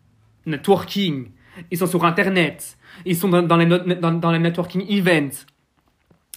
networking. 0.45 1.31
Ils 1.69 1.77
sont 1.77 1.87
sur 1.87 2.03
Internet. 2.05 2.77
Ils 3.05 3.15
sont 3.15 3.29
dans, 3.29 3.57
les, 3.57 3.65
dans, 3.65 4.31
les 4.31 4.39
networking 4.39 4.85
events. 4.89 5.45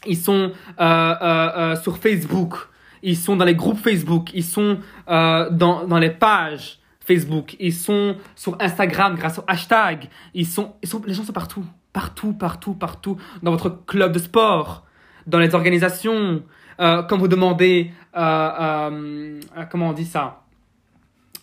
Ils 0.06 0.18
sont 0.18 0.52
euh, 0.80 0.82
euh, 0.82 1.50
euh, 1.56 1.76
sur 1.76 1.96
Facebook. 1.98 2.54
Ils 3.02 3.16
sont 3.16 3.36
dans 3.36 3.44
les 3.44 3.54
groupes 3.54 3.78
Facebook. 3.78 4.30
Ils 4.34 4.44
sont 4.44 4.78
dans, 5.06 5.86
dans 5.86 5.98
les 5.98 6.10
pages. 6.10 6.80
Facebook, 7.04 7.56
ils 7.60 7.72
sont 7.72 8.16
sur 8.34 8.56
Instagram 8.60 9.14
grâce 9.14 9.38
au 9.38 9.44
hashtag, 9.46 10.08
ils 10.32 10.46
sont, 10.46 10.74
ils 10.82 10.88
sont, 10.88 11.02
les 11.06 11.14
gens 11.14 11.22
sont 11.22 11.32
partout, 11.32 11.64
partout, 11.94 12.34
partout, 12.34 12.74
partout, 12.74 13.16
dans 13.42 13.52
votre 13.52 13.70
club 13.86 14.12
de 14.12 14.18
sport, 14.18 14.84
dans 15.26 15.38
les 15.38 15.54
organisations, 15.54 16.42
euh, 16.80 17.02
quand 17.04 17.16
vous 17.16 17.28
demandez, 17.28 17.92
euh, 18.16 18.20
euh, 18.20 19.40
comment 19.70 19.88
on 19.88 19.92
dit 19.94 20.04
ça, 20.04 20.42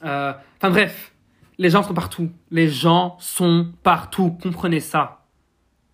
enfin 0.03 0.69
bref, 0.69 1.13
les 1.57 1.69
gens 1.69 1.83
sont 1.83 1.93
partout, 1.93 2.29
les 2.51 2.67
gens 2.67 3.15
sont 3.19 3.71
partout, 3.81 4.37
comprenez 4.43 4.79
ça. 4.79 5.21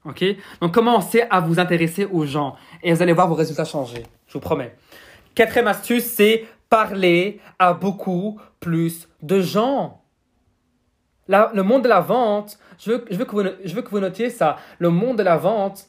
Ok? 0.06 0.24
Donc 0.62 0.74
commencez 0.74 1.24
à 1.30 1.40
vous 1.40 1.60
intéresser 1.60 2.06
aux 2.06 2.26
gens 2.26 2.56
et 2.82 2.94
vous 2.94 3.02
allez 3.02 3.14
voir 3.14 3.28
vos 3.28 3.36
résultats 3.36 3.66
changer, 3.66 4.04
je 4.28 4.34
vous 4.34 4.40
promets. 4.40 4.76
Quatrième 5.36 5.68
astuce, 5.68 6.06
c'est 6.06 6.48
parler 6.70 7.40
à 7.60 7.74
beaucoup 7.74 8.40
plus 8.60 9.08
de 9.22 9.40
gens. 9.40 10.02
Le 11.28 11.62
monde 11.62 11.84
de 11.84 11.90
la 11.90 12.00
vente, 12.00 12.58
je 12.80 12.92
veux, 12.92 13.06
je, 13.10 13.18
veux 13.18 13.26
que 13.26 13.32
vous, 13.32 13.44
je 13.64 13.76
veux 13.76 13.82
que 13.82 13.90
vous 13.90 14.00
notiez 14.00 14.30
ça, 14.30 14.58
le 14.80 14.90
monde 14.90 15.18
de 15.18 15.24
la 15.24 15.38
vente, 15.38 15.88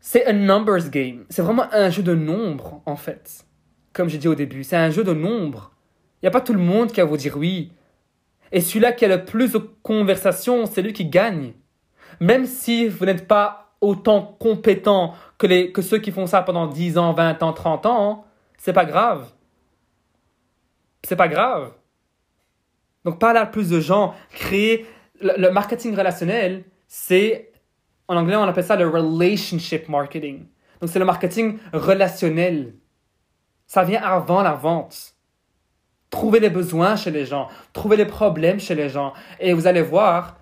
c'est 0.00 0.26
un 0.26 0.32
numbers 0.32 0.90
game. 0.90 1.24
C'est 1.30 1.42
vraiment 1.42 1.66
un 1.72 1.90
jeu 1.90 2.02
de 2.02 2.14
nombres, 2.14 2.82
en 2.86 2.96
fait. 2.96 3.44
Comme 3.92 4.08
j'ai 4.08 4.18
dit 4.18 4.28
au 4.28 4.34
début, 4.34 4.64
c'est 4.64 4.76
un 4.76 4.90
jeu 4.90 5.04
de 5.04 5.12
nombres. 5.12 5.72
Il 6.20 6.26
n'y 6.26 6.28
a 6.28 6.30
pas 6.32 6.40
tout 6.40 6.52
le 6.52 6.58
monde 6.58 6.90
qui 6.90 7.00
va 7.00 7.06
vous 7.06 7.16
dire 7.16 7.36
oui. 7.36 7.72
Et 8.50 8.60
celui-là 8.60 8.92
qui 8.92 9.04
a 9.04 9.08
le 9.08 9.24
plus 9.24 9.52
de 9.52 9.58
conversations, 9.58 10.66
c'est 10.66 10.82
lui 10.82 10.92
qui 10.92 11.06
gagne. 11.06 11.54
Même 12.20 12.46
si 12.46 12.88
vous 12.88 13.04
n'êtes 13.04 13.26
pas 13.26 13.74
autant 13.80 14.36
compétent 14.38 15.14
que, 15.38 15.46
les, 15.46 15.72
que 15.72 15.82
ceux 15.82 15.98
qui 15.98 16.12
font 16.12 16.26
ça 16.26 16.42
pendant 16.42 16.66
10 16.66 16.98
ans, 16.98 17.12
20 17.12 17.42
ans, 17.42 17.52
30 17.52 17.86
ans, 17.86 18.24
c'est 18.58 18.72
pas 18.72 18.84
grave. 18.84 19.32
C'est 21.04 21.16
pas 21.16 21.28
grave. 21.28 21.72
Donc, 23.04 23.18
parler 23.18 23.40
à 23.40 23.46
plus 23.46 23.68
de 23.68 23.80
gens, 23.80 24.14
créer 24.30 24.86
le 25.20 25.50
marketing 25.50 25.96
relationnel, 25.96 26.64
c'est 26.86 27.52
en 28.08 28.16
anglais, 28.16 28.36
on 28.36 28.42
appelle 28.42 28.64
ça 28.64 28.76
le 28.76 28.88
relationship 28.88 29.88
marketing. 29.88 30.46
Donc, 30.80 30.90
c'est 30.90 30.98
le 30.98 31.04
marketing 31.04 31.58
relationnel. 31.72 32.74
Ça 33.66 33.84
vient 33.84 34.02
avant 34.02 34.42
la 34.42 34.52
vente. 34.52 35.14
Trouver 36.10 36.40
les 36.40 36.50
besoins 36.50 36.96
chez 36.96 37.10
les 37.10 37.24
gens, 37.24 37.48
trouver 37.72 37.96
les 37.96 38.04
problèmes 38.04 38.60
chez 38.60 38.74
les 38.74 38.90
gens. 38.90 39.14
Et 39.40 39.54
vous 39.54 39.66
allez 39.66 39.80
voir 39.80 40.36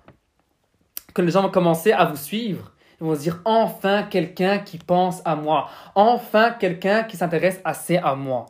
que 1.13 1.21
les 1.21 1.31
gens 1.31 1.43
vont 1.43 1.49
commencer 1.51 1.93
à 1.93 2.05
vous 2.05 2.17
suivre. 2.17 2.73
Ils 2.99 3.07
vont 3.07 3.15
se 3.15 3.21
dire 3.21 3.39
enfin 3.45 4.03
quelqu'un 4.03 4.59
qui 4.59 4.77
pense 4.77 5.21
à 5.23 5.35
moi. 5.35 5.69
Enfin 5.95 6.51
quelqu'un 6.51 7.03
qui 7.03 7.15
s'intéresse 7.15 7.61
assez 7.63 7.97
à 7.97 8.15
moi. 8.15 8.47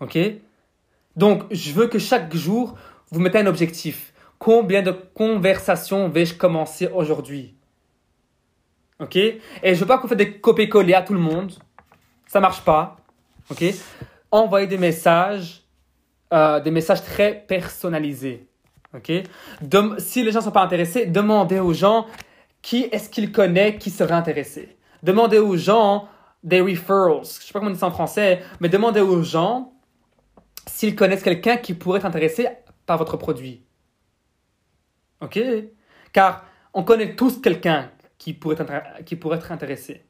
OK? 0.00 0.18
Donc, 1.16 1.44
je 1.52 1.72
veux 1.72 1.86
que 1.86 2.00
chaque 2.00 2.34
jour, 2.34 2.76
vous 3.10 3.20
mettez 3.20 3.38
un 3.38 3.46
objectif. 3.46 4.12
Combien 4.38 4.82
de 4.82 4.92
conversations 4.92 6.08
vais-je 6.08 6.34
commencer 6.34 6.88
aujourd'hui? 6.88 7.56
Ok? 9.00 9.16
Et 9.16 9.40
je 9.64 9.74
veux 9.74 9.86
pas 9.86 9.98
qu'on 9.98 10.08
fasse 10.08 10.18
des 10.18 10.38
copier-coller 10.38 10.94
à 10.94 11.02
tout 11.02 11.14
le 11.14 11.20
monde. 11.20 11.52
Ça 12.26 12.40
marche 12.40 12.62
pas. 12.62 12.96
Ok? 13.50 13.64
Envoyez 14.30 14.66
des 14.66 14.78
messages, 14.78 15.62
euh, 16.32 16.60
des 16.60 16.70
messages 16.70 17.02
très 17.04 17.44
personnalisés. 17.46 18.48
Ok? 18.94 19.12
Si 19.98 20.22
les 20.22 20.32
gens 20.32 20.40
sont 20.40 20.50
pas 20.50 20.62
intéressés, 20.62 21.06
demandez 21.06 21.58
aux 21.58 21.72
gens 21.72 22.06
qui 22.62 22.84
est-ce 22.92 23.10
qu'ils 23.10 23.32
connaissent 23.32 23.78
qui 23.78 23.90
serait 23.90 24.14
intéressé. 24.14 24.76
Demandez 25.02 25.38
aux 25.38 25.56
gens 25.56 26.08
des 26.42 26.60
referrals. 26.60 27.24
Je 27.24 27.46
sais 27.46 27.52
pas 27.52 27.58
comment 27.58 27.70
on 27.70 27.74
dit 27.74 27.78
ça 27.78 27.86
en 27.86 27.90
français, 27.90 28.42
mais 28.60 28.68
demandez 28.68 29.00
aux 29.00 29.22
gens 29.22 29.72
s'ils 30.66 30.94
connaissent 30.94 31.22
quelqu'un 31.22 31.56
qui 31.56 31.74
pourrait 31.74 31.98
être 31.98 32.06
par 32.86 32.98
votre 32.98 33.16
produit. 33.16 33.62
Ok? 35.20 35.38
Car 36.12 36.44
on 36.72 36.82
connaît 36.82 37.16
tous 37.16 37.40
quelqu'un 37.40 37.90
qui 38.18 38.32
pourrait 38.32 38.56
être, 38.58 39.04
qui 39.04 39.16
pourrait 39.16 39.38
être 39.38 39.52
intéressé. 39.52 40.02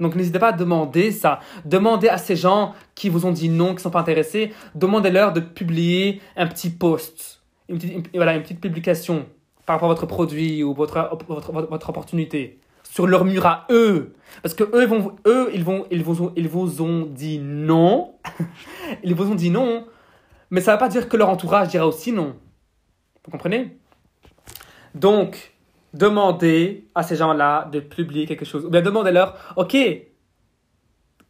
Donc 0.00 0.14
n'hésitez 0.14 0.38
pas 0.38 0.48
à 0.48 0.52
demander 0.52 1.12
ça. 1.12 1.40
Demandez 1.64 2.08
à 2.08 2.18
ces 2.18 2.34
gens 2.34 2.74
qui 2.94 3.08
vous 3.08 3.26
ont 3.26 3.32
dit 3.32 3.48
non, 3.48 3.68
qui 3.68 3.74
ne 3.76 3.80
sont 3.80 3.90
pas 3.90 4.00
intéressés, 4.00 4.52
demandez-leur 4.74 5.32
de 5.32 5.40
publier 5.40 6.20
un 6.36 6.46
petit 6.46 6.70
post, 6.70 7.42
une 7.68 7.78
petite, 7.78 8.08
voilà, 8.14 8.34
une 8.34 8.42
petite 8.42 8.60
publication 8.60 9.26
par 9.66 9.76
rapport 9.76 9.90
à 9.90 9.94
votre 9.94 10.06
produit 10.06 10.64
ou 10.64 10.74
votre, 10.74 11.10
votre, 11.28 11.52
votre, 11.52 11.90
opportunité 11.90 12.58
sur 12.82 13.06
leur 13.06 13.24
mur 13.24 13.46
à 13.46 13.66
eux. 13.70 14.14
Parce 14.42 14.54
que 14.54 14.64
eux, 14.74 14.86
vont, 14.86 15.16
eux 15.26 15.50
ils, 15.52 15.62
vont, 15.62 15.86
ils, 15.90 16.02
ils 16.36 16.48
vous 16.48 16.82
ont 16.82 17.06
dit 17.06 17.38
non. 17.38 18.14
ils 19.04 19.14
vous 19.14 19.30
ont 19.30 19.34
dit 19.34 19.50
non. 19.50 19.84
Mais 20.50 20.60
ça 20.60 20.72
ne 20.72 20.76
veut 20.76 20.80
pas 20.80 20.88
dire 20.88 21.08
que 21.08 21.16
leur 21.16 21.28
entourage 21.28 21.68
dira 21.68 21.86
aussi 21.86 22.12
non. 22.12 22.36
Vous 23.24 23.30
comprenez? 23.30 23.78
Donc, 24.94 25.52
demandez 25.94 26.88
à 26.94 27.02
ces 27.02 27.16
gens-là 27.16 27.68
de 27.72 27.80
publier 27.80 28.26
quelque 28.26 28.44
chose. 28.44 28.64
Ou 28.64 28.70
bien 28.70 28.82
demandez-leur, 28.82 29.54
OK, 29.56 29.76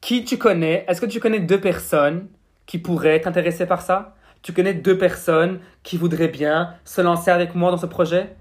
qui 0.01 0.25
tu 0.25 0.39
connais? 0.39 0.85
Est-ce 0.89 1.01
que 1.01 1.07
tu 1.07 1.21
connais 1.21 1.41
deux 1.41 1.61
personnes 1.61 2.29
qui 2.67 2.79
pourraient 2.79 3.17
être 3.17 3.27
intéressées 3.27 3.67
par 3.67 3.83
ça? 3.83 4.17
Tu 4.43 4.55
connais 4.55 4.73
deux 4.73 4.97
personnes 4.97 5.61
qui 5.83 5.99
voudraient 5.99 6.29
bien 6.29 6.75
se 6.85 7.03
lancer 7.03 7.31
avec 7.31 7.55
moi 7.55 7.71
dans 7.71 7.77
ce 7.77 7.87
projet? 7.87 8.35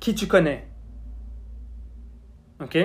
Qui 0.00 0.16
tu 0.16 0.26
connais? 0.26 0.66
OK? 2.60 2.76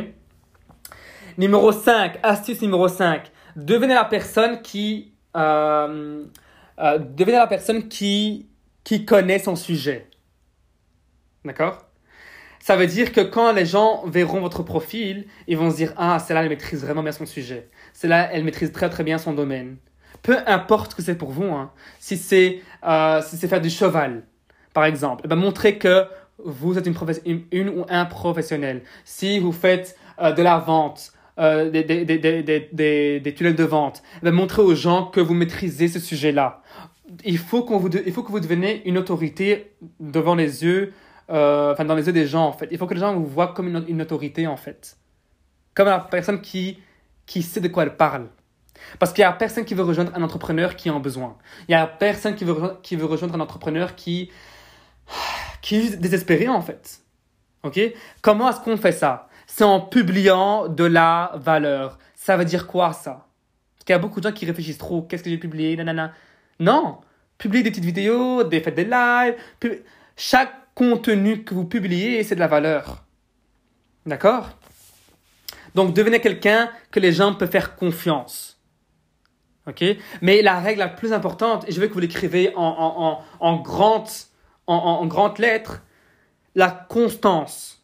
Numéro 1.40 1.72
5, 1.72 2.20
astuce 2.22 2.62
numéro 2.62 2.88
5. 2.88 3.32
Devenez 3.56 3.96
la 3.96 4.06
personne 4.06 4.62
qui... 4.62 5.14
Euh, 5.36 6.24
euh, 6.80 7.00
la 7.18 7.48
personne 7.48 7.88
qui, 7.88 8.48
qui 8.84 9.06
connaît 9.06 9.40
son 9.40 9.56
sujet. 9.56 10.08
D'accord? 11.46 11.88
Ça 12.60 12.76
veut 12.76 12.88
dire 12.88 13.14
que 13.14 13.22
quand 13.22 13.54
les 13.54 13.66
gens 13.66 14.06
verront 14.08 14.42
votre 14.42 14.64
profil, 14.64 15.26
ils 15.48 15.58
vont 15.58 15.72
se 15.72 15.78
dire 15.78 15.94
Ah, 15.96 16.20
celle-là, 16.20 16.44
elle 16.44 16.50
maîtrise 16.50 16.84
vraiment 16.84 17.04
bien 17.04 17.12
son 17.12 17.26
sujet. 17.26 17.70
Celle-là, 17.94 18.30
elle 18.34 18.44
maîtrise 18.44 18.72
très 18.72 18.90
très 18.90 19.04
bien 19.04 19.18
son 19.18 19.34
domaine. 19.34 19.78
Peu 20.22 20.38
importe 20.46 20.94
que 20.94 21.02
c'est 21.02 21.16
pour 21.16 21.30
vous, 21.30 21.46
hein. 21.46 21.72
si 22.00 22.18
c'est 22.18 22.62
euh, 22.84 23.22
si 23.22 23.48
faire 23.48 23.62
du 23.62 23.70
cheval, 23.70 24.24
par 24.74 24.84
exemple, 24.86 25.22
eh 25.26 25.28
ben, 25.28 25.36
montrez 25.36 25.78
que 25.78 26.06
vous 26.44 26.78
êtes 26.78 26.88
une, 27.26 27.44
une, 27.52 27.70
ou 27.70 27.86
un 27.90 28.06
professionnel. 28.06 28.84
Si 29.06 29.40
vous 29.40 29.52
faites 29.52 29.98
euh, 30.20 30.34
de 30.34 30.44
la 30.44 30.58
vente, 30.58 31.14
euh, 31.40 31.70
des, 31.70 31.84
des, 31.84 32.06
des, 32.06 33.20
des, 33.20 33.34
tunnels 33.34 33.56
de 33.56 33.64
vente, 33.64 34.02
eh 34.18 34.26
ben, 34.26 34.32
montrez 34.32 34.62
aux 34.62 34.76
gens 34.76 35.06
que 35.06 35.20
vous 35.20 35.34
maîtrisez 35.34 35.88
ce 35.88 36.00
sujet-là. 36.00 36.62
Il 37.24 37.38
faut, 37.38 37.64
qu'on 37.64 37.78
vous 37.78 37.90
il 37.90 38.12
faut 38.12 38.24
que 38.24 38.32
vous 38.32 38.40
deveniez 38.40 38.88
une 38.88 38.98
autorité 38.98 39.72
devant 40.00 40.36
les 40.36 40.64
yeux 40.64 40.94
euh, 41.30 41.74
enfin 41.74 41.84
dans 41.84 41.96
les 41.96 42.06
yeux 42.08 42.14
des 42.14 42.26
gens 42.26 42.46
en 42.46 42.54
fait. 42.54 42.70
Il 42.72 42.78
faut 42.78 42.88
que 42.88 42.94
les 42.94 43.00
gens 43.00 43.14
vous 43.14 43.26
voient 43.26 43.54
comme 43.54 43.68
une, 43.68 44.02
autorité 44.02 44.48
en 44.48 44.58
fait. 44.58 44.98
Comme 45.74 45.88
la 45.88 46.00
personne 46.00 46.42
qui, 46.42 46.80
qui 47.26 47.44
sait 47.44 47.60
de 47.60 47.68
quoi 47.68 47.84
elle 47.84 47.98
parle. 47.98 48.28
Parce 49.00 49.12
qu'il 49.12 49.24
n'y 49.24 49.26
a 49.26 49.34
personne 49.34 49.66
qui 49.66 49.74
veut 49.74 49.84
rejoindre 49.84 50.14
un 50.16 50.22
entrepreneur 50.22 50.76
qui 50.76 50.90
en 50.90 50.98
a 50.98 51.00
besoin. 51.00 51.38
Il 51.68 51.72
n'y 51.72 51.76
a 51.76 51.88
personne 51.88 52.36
qui 52.36 52.46
veut, 52.46 52.56
qui 52.84 52.96
veut 52.96 53.06
rejoindre 53.06 53.36
un 53.36 53.40
entrepreneur 53.40 53.96
qui, 53.96 54.32
qui 55.62 55.78
est 55.78 55.98
désespéré 55.98 56.48
en 56.48 56.62
fait. 56.62 57.02
Ok? 57.64 57.80
Comment 58.22 58.50
est-ce 58.50 58.62
qu'on 58.62 58.78
fait 58.78 58.92
ça? 58.92 59.27
C'est 59.58 59.64
en 59.64 59.80
publiant 59.82 60.68
de 60.68 60.84
la 60.84 61.32
valeur. 61.34 61.98
Ça 62.14 62.38
veut 62.38 62.46
dire 62.46 62.68
quoi 62.68 62.94
ça? 62.94 63.26
Parce 63.74 63.86
qu'il 63.86 63.94
y 63.94 63.96
a 63.96 63.98
beaucoup 63.98 64.22
de 64.22 64.28
gens 64.28 64.32
qui 64.32 64.46
réfléchissent 64.46 64.78
trop. 64.78 65.02
Qu'est-ce 65.02 65.24
que 65.24 65.32
j'ai 65.32 65.40
publié? 65.40 65.76
Nanana. 65.76 66.14
Non 66.60 67.00
Publier 67.40 67.64
des 67.64 67.72
petites 67.72 67.84
vidéos, 67.84 68.44
des 68.44 68.62
faites 68.62 68.76
des 68.76 68.86
lives. 68.86 69.36
Chaque 70.16 70.54
contenu 70.76 71.44
que 71.44 71.56
vous 71.56 71.66
publiez, 71.66 72.24
c'est 72.24 72.36
de 72.36 72.40
la 72.40 72.46
valeur. 72.46 73.04
D'accord? 74.06 74.52
Donc 75.74 75.96
devenez 75.96 76.22
quelqu'un 76.22 76.70
que 76.92 77.00
les 77.00 77.12
gens 77.12 77.34
peuvent 77.34 77.50
faire 77.50 77.76
confiance. 77.76 78.62
OK? 79.66 79.84
Mais 80.22 80.44
la 80.44 80.60
règle 80.60 80.82
la 80.82 80.88
plus 80.88 81.14
importante, 81.14 81.68
et 81.68 81.72
je 81.72 81.82
veux 81.82 81.88
que 81.88 81.94
vous 81.94 82.00
l'écrivez 82.00 82.54
en, 82.56 82.62
en, 82.62 83.24
en, 83.40 83.56
grande, 83.56 84.08
en, 84.68 85.04
grande 85.08 85.40
lettres, 85.40 85.82
la 86.54 86.70
constance. 86.70 87.77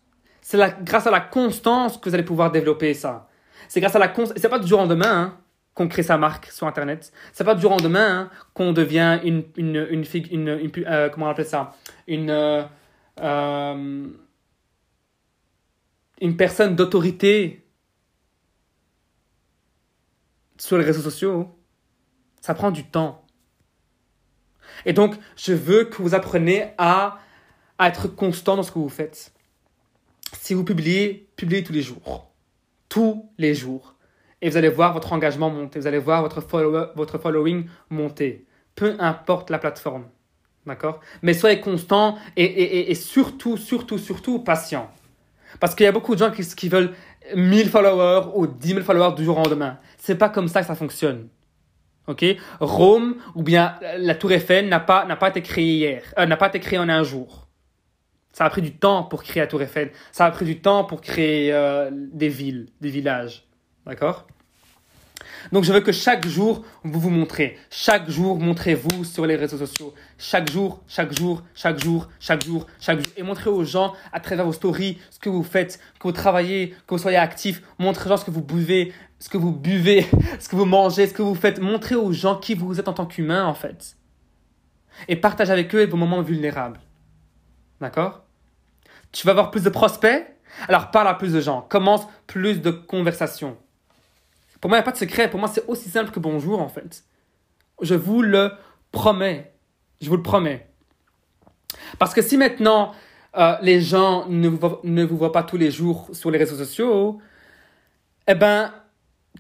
C'est 0.54 0.84
grâce 0.84 1.08
à 1.08 1.10
la 1.10 1.20
constance 1.20 1.98
que 1.98 2.08
vous 2.08 2.14
allez 2.14 2.24
pouvoir 2.24 2.52
développer 2.52 2.94
ça. 2.94 3.28
C'est 3.68 3.82
grâce 3.82 3.96
à 3.96 4.00
la 4.00 4.08
constance. 4.08 4.38
C'est 4.40 4.50
pas 4.50 4.60
du 4.60 4.68
jour 4.68 4.78
au 4.78 4.84
lendemain 4.84 5.20
hein, 5.20 5.38
qu'on 5.74 5.88
crée 5.88 6.04
sa 6.04 6.16
marque 6.16 6.46
sur 6.52 6.68
Internet. 6.68 7.12
C'est 7.32 7.44
pas 7.44 7.56
du 7.56 7.62
jour 7.62 7.72
au 7.72 7.76
lendemain 7.78 8.20
hein, 8.20 8.30
qu'on 8.54 8.72
devient 8.72 9.20
une, 9.24 9.46
une, 9.58 9.88
une, 9.90 10.06
une, 10.30 10.48
une 10.48 10.72
euh, 10.86 11.10
comment 11.10 11.26
on 11.26 11.30
appelle 11.30 11.48
ça? 11.48 11.74
Une. 12.06 12.30
Euh, 12.30 12.62
euh, 13.20 14.08
une 16.22 16.38
personne 16.38 16.76
d'autorité 16.76 17.66
sur 20.60 20.78
les 20.78 20.86
réseaux 20.86 21.02
sociaux, 21.02 21.58
ça 22.42 22.54
prend 22.54 22.70
du 22.70 22.84
temps. 22.86 23.26
Et 24.86 24.94
donc, 24.94 25.16
je 25.36 25.54
veux 25.54 25.86
que 25.86 26.00
vous 26.04 26.14
appreniez 26.14 26.68
à, 26.78 27.18
à 27.80 27.88
être 27.88 28.08
constant 28.08 28.56
dans 28.56 28.64
ce 28.64 28.72
que 28.72 28.78
vous 28.78 28.88
faites. 28.90 29.34
Si 30.34 30.54
vous 30.54 30.64
publiez, 30.64 31.30
publiez 31.36 31.64
tous 31.64 31.74
les 31.74 31.82
jours. 31.82 32.32
Tous 32.90 33.30
les 33.38 33.56
jours. 33.56 33.96
Et 34.42 34.50
vous 34.50 34.58
allez 34.58 34.70
voir 34.70 34.94
votre 34.94 35.14
engagement 35.14 35.50
monter. 35.50 35.80
Vous 35.80 35.88
allez 35.88 36.00
voir 36.00 36.22
votre, 36.22 36.42
votre 36.96 37.18
following 37.18 37.66
monter. 37.90 38.46
Peu 38.76 38.96
importe 39.00 39.50
la 39.50 39.58
plateforme. 39.58 40.06
D'accord? 40.66 41.00
Mais 41.22 41.34
soyez 41.34 41.60
constant 41.60 42.18
et, 42.38 42.44
et, 42.44 42.92
et, 42.92 42.96
surtout, 42.96 43.58
surtout, 43.58 43.98
surtout 43.98 44.40
patient. 44.40 44.90
Parce 45.60 45.76
qu'il 45.76 45.86
y 45.86 45.88
a 45.88 45.92
beaucoup 45.92 46.16
de 46.16 46.20
gens 46.20 46.32
qui, 46.32 46.44
qui 46.44 46.70
veulent 46.70 46.94
1000 47.36 47.70
followers 47.70 48.28
ou 48.36 48.48
10 48.48 48.68
000 48.70 48.82
followers 48.82 49.16
du 49.16 49.24
jour 49.24 49.38
au 49.38 49.44
lendemain. 49.44 49.78
C'est 49.98 50.18
pas 50.18 50.30
comme 50.30 50.48
ça 50.48 50.62
que 50.62 50.68
ça 50.68 50.76
fonctionne. 50.76 51.28
Ok? 52.08 52.26
Rome 52.60 53.16
ou 53.36 53.44
bien 53.44 53.76
la 53.98 54.16
Tour 54.16 54.32
Eiffel 54.34 54.68
n'a 54.68 54.80
pas, 54.80 55.06
n'a 55.06 55.16
pas 55.16 55.30
été 55.30 55.42
créée 55.42 55.76
hier, 55.76 56.04
euh, 56.18 56.26
n'a 56.26 56.38
pas 56.38 56.48
été 56.48 56.60
créée 56.60 56.80
en 56.80 56.90
un 56.90 57.04
jour. 57.04 57.48
Ça 58.34 58.46
a 58.46 58.50
pris 58.50 58.64
du 58.64 58.74
temps 58.74 59.04
pour 59.04 59.24
créer 59.24 59.42
la 59.42 59.48
Tour 59.48 59.62
Eiffel. 59.62 59.92
Ça 60.12 60.26
a 60.26 60.32
pris 60.32 60.46
du 60.46 60.60
temps 60.60 60.84
pour 60.84 61.02
créer 61.02 61.54
euh, 61.54 61.90
des 61.92 62.30
villes, 62.30 62.68
des 62.82 62.90
villages. 62.90 63.46
D'accord? 63.86 64.26
Donc, 65.52 65.64
je 65.64 65.74
veux 65.74 65.82
que 65.82 65.92
chaque 65.92 66.28
jour, 66.28 66.66
vous 66.84 67.00
vous 67.00 67.10
montrez. 67.10 67.58
Chaque 67.70 68.10
jour, 68.10 68.40
montrez-vous 68.40 69.04
sur 69.04 69.26
les 69.26 69.36
réseaux 69.36 69.58
sociaux. 69.58 69.94
Chaque 70.18 70.52
jour, 70.52 70.82
chaque 70.88 71.16
jour, 71.16 71.44
chaque 71.54 71.80
jour, 71.80 72.08
chaque 72.20 72.44
jour, 72.44 72.66
chaque 72.80 73.00
jour. 73.00 73.14
Et 73.18 73.24
montrez 73.24 73.50
aux 73.50 73.64
gens 73.64 73.94
à 74.12 74.20
travers 74.20 74.46
vos 74.46 74.54
stories 74.54 74.98
ce 75.12 75.20
que 75.20 75.30
vous 75.30 75.44
faites, 75.44 75.80
que 76.00 76.08
vous 76.08 76.12
travaillez, 76.12 76.70
que 76.88 76.96
vous 76.96 76.98
soyez 76.98 77.18
actif. 77.18 77.62
Montrez 77.78 78.06
aux 78.06 78.10
gens 78.10 78.18
ce 78.18 78.26
que 78.26 78.32
vous 78.32 78.44
buvez, 78.44 78.94
ce 79.20 79.30
que 79.30 79.38
vous 79.38 79.52
buvez, 79.52 80.08
ce 80.40 80.50
que 80.50 80.56
vous 80.56 80.66
mangez, 80.66 81.08
ce 81.08 81.14
que 81.14 81.22
vous 81.22 81.36
faites. 81.36 81.60
Montrez 81.60 81.96
aux 81.96 82.14
gens 82.14 82.38
qui 82.38 82.56
vous 82.56 82.80
êtes 82.80 82.88
en 82.88 82.94
tant 82.94 83.06
qu'humain, 83.06 83.46
en 83.46 83.54
fait. 83.54 83.96
Et 85.08 85.16
partagez 85.16 85.52
avec 85.52 85.74
eux 85.76 85.86
vos 85.86 85.98
moments 85.98 86.22
vulnérables. 86.22 86.80
D'accord? 87.82 88.23
Tu 89.14 89.26
vas 89.26 89.32
avoir 89.32 89.52
plus 89.52 89.64
de 89.64 89.70
prospects? 89.70 90.28
Alors 90.68 90.92
parle 90.92 91.08
à 91.08 91.14
plus 91.14 91.32
de 91.32 91.40
gens. 91.40 91.62
Commence 91.62 92.06
plus 92.28 92.62
de 92.62 92.72
conversations. 92.72 93.58
Pour 94.60 94.70
moi, 94.70 94.78
il 94.78 94.82
n'y 94.82 94.84
a 94.84 94.86
pas 94.86 94.92
de 94.92 94.98
secret. 94.98 95.30
Pour 95.30 95.40
moi, 95.40 95.50
c'est 95.50 95.66
aussi 95.68 95.90
simple 95.90 96.12
que 96.12 96.20
bonjour, 96.20 96.62
en 96.62 96.70
fait. 96.70 97.04
Je 97.82 97.96
vous 97.96 98.22
le 98.22 98.52
promets. 98.92 99.54
Je 100.02 100.10
vous 100.10 100.18
le 100.18 100.24
promets. 100.24 100.70
Parce 102.00 102.14
que 102.14 102.22
si 102.22 102.38
maintenant, 102.38 102.94
euh, 103.38 103.56
les 103.62 103.82
gens 103.82 104.26
ne 104.28 104.48
vous, 104.48 104.78
ne 104.84 105.04
vous 105.04 105.18
voient 105.18 105.32
pas 105.32 105.44
tous 105.44 105.58
les 105.58 105.70
jours 105.70 106.10
sur 106.14 106.32
les 106.32 106.38
réseaux 106.38 106.56
sociaux, 106.56 107.20
eh 108.28 108.36
ben, 108.36 108.74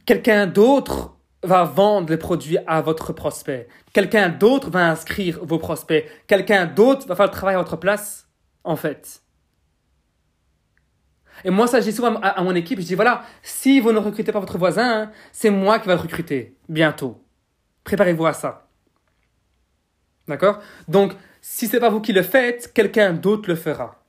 quelqu'un 0.06 0.46
d'autre 0.46 1.16
va 1.42 1.64
vendre 1.64 2.10
les 2.10 2.18
produits 2.18 2.58
à 2.68 2.82
votre 2.82 3.14
prospect. 3.14 3.68
Quelqu'un 3.94 4.30
d'autre 4.30 4.70
va 4.70 4.90
inscrire 4.90 5.40
vos 5.44 5.58
prospects. 5.58 6.06
Quelqu'un 6.28 6.66
d'autre 6.66 7.08
va 7.08 7.16
faire 7.16 7.26
le 7.28 7.32
travail 7.32 7.56
à 7.56 7.60
votre 7.60 7.78
place, 7.78 8.28
en 8.64 8.76
fait. 8.76 9.23
Et 11.46 11.50
moi, 11.50 11.68
ça, 11.68 11.80
dis 11.80 11.92
souvent 11.92 12.16
à, 12.22 12.42
mon 12.44 12.56
équipe, 12.56 12.80
je 12.80 12.86
dis 12.86 12.96
voilà, 12.96 13.24
si 13.42 13.80
vous 13.80 13.92
ne 13.92 14.00
recrutez 14.00 14.32
pas 14.32 14.40
votre 14.40 14.58
voisin, 14.58 15.12
c'est 15.32 15.50
moi 15.50 15.80
qui 15.80 15.88
vais 15.88 15.96
le 15.96 16.02
recruter 16.02 16.56
bientôt. 16.70 17.22
Préparez-vous 17.84 18.26
à 18.26 18.34
ça. 18.34 18.68
D'accord? 20.28 20.60
Donc, 20.88 21.14
si 21.42 21.68
c'est 21.68 21.80
pas 21.80 21.90
vous 21.90 22.00
qui 22.00 22.14
le 22.14 22.24
faites, 22.24 22.72
quelqu'un 22.74 23.12
d'autre 23.14 23.50
le 23.50 23.56
fera. 23.56 24.02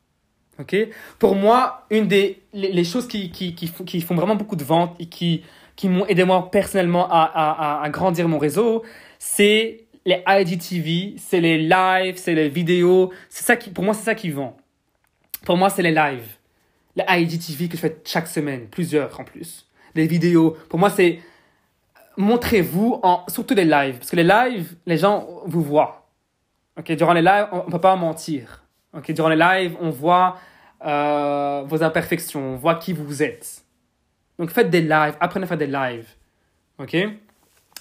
Ok? 0.60 0.76
Pour 1.18 1.34
moi, 1.34 1.86
une 1.90 2.06
des 2.06 2.42
les, 2.52 2.84
choses 2.84 3.08
qui, 3.08 3.32
qui, 3.32 3.56
qui, 3.56 3.68
qui, 3.70 4.00
font 4.00 4.14
vraiment 4.14 4.36
beaucoup 4.36 4.54
de 4.54 4.62
ventes 4.62 4.94
et 5.00 5.06
qui, 5.06 5.42
qui 5.74 5.88
m'ont 5.88 6.06
aidé 6.06 6.22
moi 6.24 6.48
personnellement 6.52 7.08
à, 7.10 7.22
à, 7.22 7.82
à 7.82 7.90
grandir 7.90 8.28
mon 8.28 8.38
réseau, 8.38 8.84
c'est 9.18 9.86
les 10.06 10.22
IGTV, 10.28 11.16
c'est 11.18 11.40
les 11.40 11.58
lives, 11.58 12.16
c'est 12.16 12.34
les 12.34 12.48
vidéos. 12.48 13.12
C'est 13.28 13.44
ça 13.44 13.56
qui, 13.56 13.70
pour 13.70 13.82
moi, 13.82 13.94
c'est 13.94 14.04
ça 14.04 14.14
qui 14.14 14.30
vend. 14.30 14.56
Pour 15.44 15.56
moi, 15.56 15.70
c'est 15.70 15.82
les 15.82 15.90
lives 15.90 16.28
les 16.96 17.04
IGTV 17.08 17.68
que 17.68 17.76
je 17.76 17.80
fais 17.80 18.00
chaque 18.04 18.26
semaine, 18.26 18.66
plusieurs 18.68 19.18
en 19.18 19.24
plus. 19.24 19.66
Les 19.94 20.06
vidéos. 20.06 20.56
Pour 20.68 20.78
moi, 20.78 20.90
c'est 20.90 21.20
montrez-vous 22.16 23.00
en 23.02 23.24
surtout 23.28 23.54
les 23.54 23.64
lives 23.64 23.98
parce 23.98 24.10
que 24.10 24.16
les 24.16 24.24
lives, 24.24 24.76
les 24.86 24.96
gens 24.96 25.26
vous 25.46 25.62
voient. 25.62 26.08
OK, 26.78 26.92
durant 26.92 27.12
les 27.12 27.22
lives, 27.22 27.46
on 27.52 27.66
ne 27.66 27.70
peut 27.70 27.80
pas 27.80 27.96
mentir. 27.96 28.64
OK, 28.96 29.10
durant 29.12 29.28
les 29.28 29.36
lives, 29.36 29.76
on 29.80 29.90
voit 29.90 30.38
euh, 30.84 31.64
vos 31.66 31.82
imperfections, 31.82 32.54
on 32.54 32.56
voit 32.56 32.76
qui 32.76 32.92
vous 32.92 33.22
êtes. 33.22 33.64
Donc 34.38 34.50
faites 34.50 34.70
des 34.70 34.82
lives, 34.82 35.16
apprenez 35.20 35.44
à 35.44 35.48
faire 35.48 35.58
des 35.58 35.66
lives. 35.66 36.08
OK? 36.78 36.96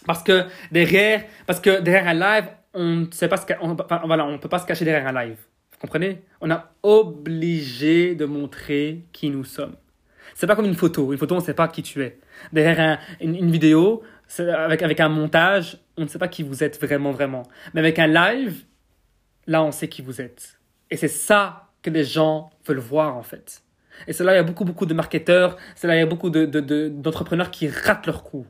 Parce 0.05 0.21
que 0.23 0.45
derrière 0.71 1.23
parce 1.45 1.59
que 1.59 1.79
derrière 1.79 2.07
un 2.07 2.13
live, 2.13 2.49
on 2.73 2.95
ne 2.95 4.37
peut 4.37 4.49
pas 4.49 4.59
se 4.59 4.65
cacher 4.65 4.85
derrière 4.85 5.07
un 5.07 5.25
live 5.25 5.37
comprenez? 5.83 6.23
On 6.39 6.49
a 6.49 6.71
obligé 6.81 8.15
de 8.15 8.25
montrer 8.25 9.03
qui 9.11 9.29
nous 9.29 9.43
sommes. 9.43 9.75
C'est 10.33 10.47
pas 10.47 10.55
comme 10.55 10.65
une 10.65 10.75
photo. 10.75 11.11
Une 11.11 11.19
photo, 11.19 11.35
on 11.35 11.39
ne 11.39 11.43
sait 11.43 11.53
pas 11.53 11.67
qui 11.67 11.83
tu 11.83 12.01
es. 12.01 12.17
Derrière 12.53 12.99
une, 13.21 13.51
vidéo, 13.51 14.01
avec, 14.39 14.81
avec 14.81 14.99
un 15.01 15.09
montage, 15.09 15.77
on 15.97 16.03
ne 16.03 16.07
sait 16.07 16.19
pas 16.19 16.29
qui 16.29 16.41
vous 16.41 16.63
êtes 16.63 16.79
vraiment, 16.81 17.11
vraiment. 17.11 17.43
Mais 17.73 17.81
avec 17.81 17.99
un 17.99 18.07
live, 18.07 18.63
là, 19.45 19.61
on 19.61 19.71
sait 19.71 19.89
qui 19.89 20.01
vous 20.01 20.21
êtes. 20.21 20.57
Et 20.89 20.95
c'est 20.97 21.09
ça 21.09 21.69
que 21.81 21.89
les 21.89 22.05
gens 22.05 22.49
veulent 22.65 22.79
voir, 22.79 23.17
en 23.17 23.23
fait. 23.23 23.61
Et 24.07 24.13
c'est 24.13 24.23
là, 24.23 24.33
il 24.33 24.37
y 24.37 24.39
a 24.39 24.43
beaucoup, 24.43 24.65
beaucoup 24.65 24.85
de 24.85 24.93
marketeurs, 24.93 25.57
c'est 25.75 25.87
là, 25.87 25.95
il 25.95 25.99
y 25.99 26.01
a 26.01 26.05
beaucoup 26.05 26.29
d'entrepreneurs 26.29 27.47
de, 27.47 27.51
de, 27.51 27.55
qui 27.55 27.67
ratent 27.67 28.07
leur 28.07 28.23
coup. 28.23 28.47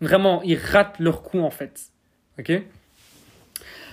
Vraiment, 0.00 0.42
ils 0.44 0.56
ratent 0.56 1.00
leur 1.00 1.22
coup, 1.22 1.40
en 1.40 1.50
fait. 1.50 1.90
OK? 2.38 2.52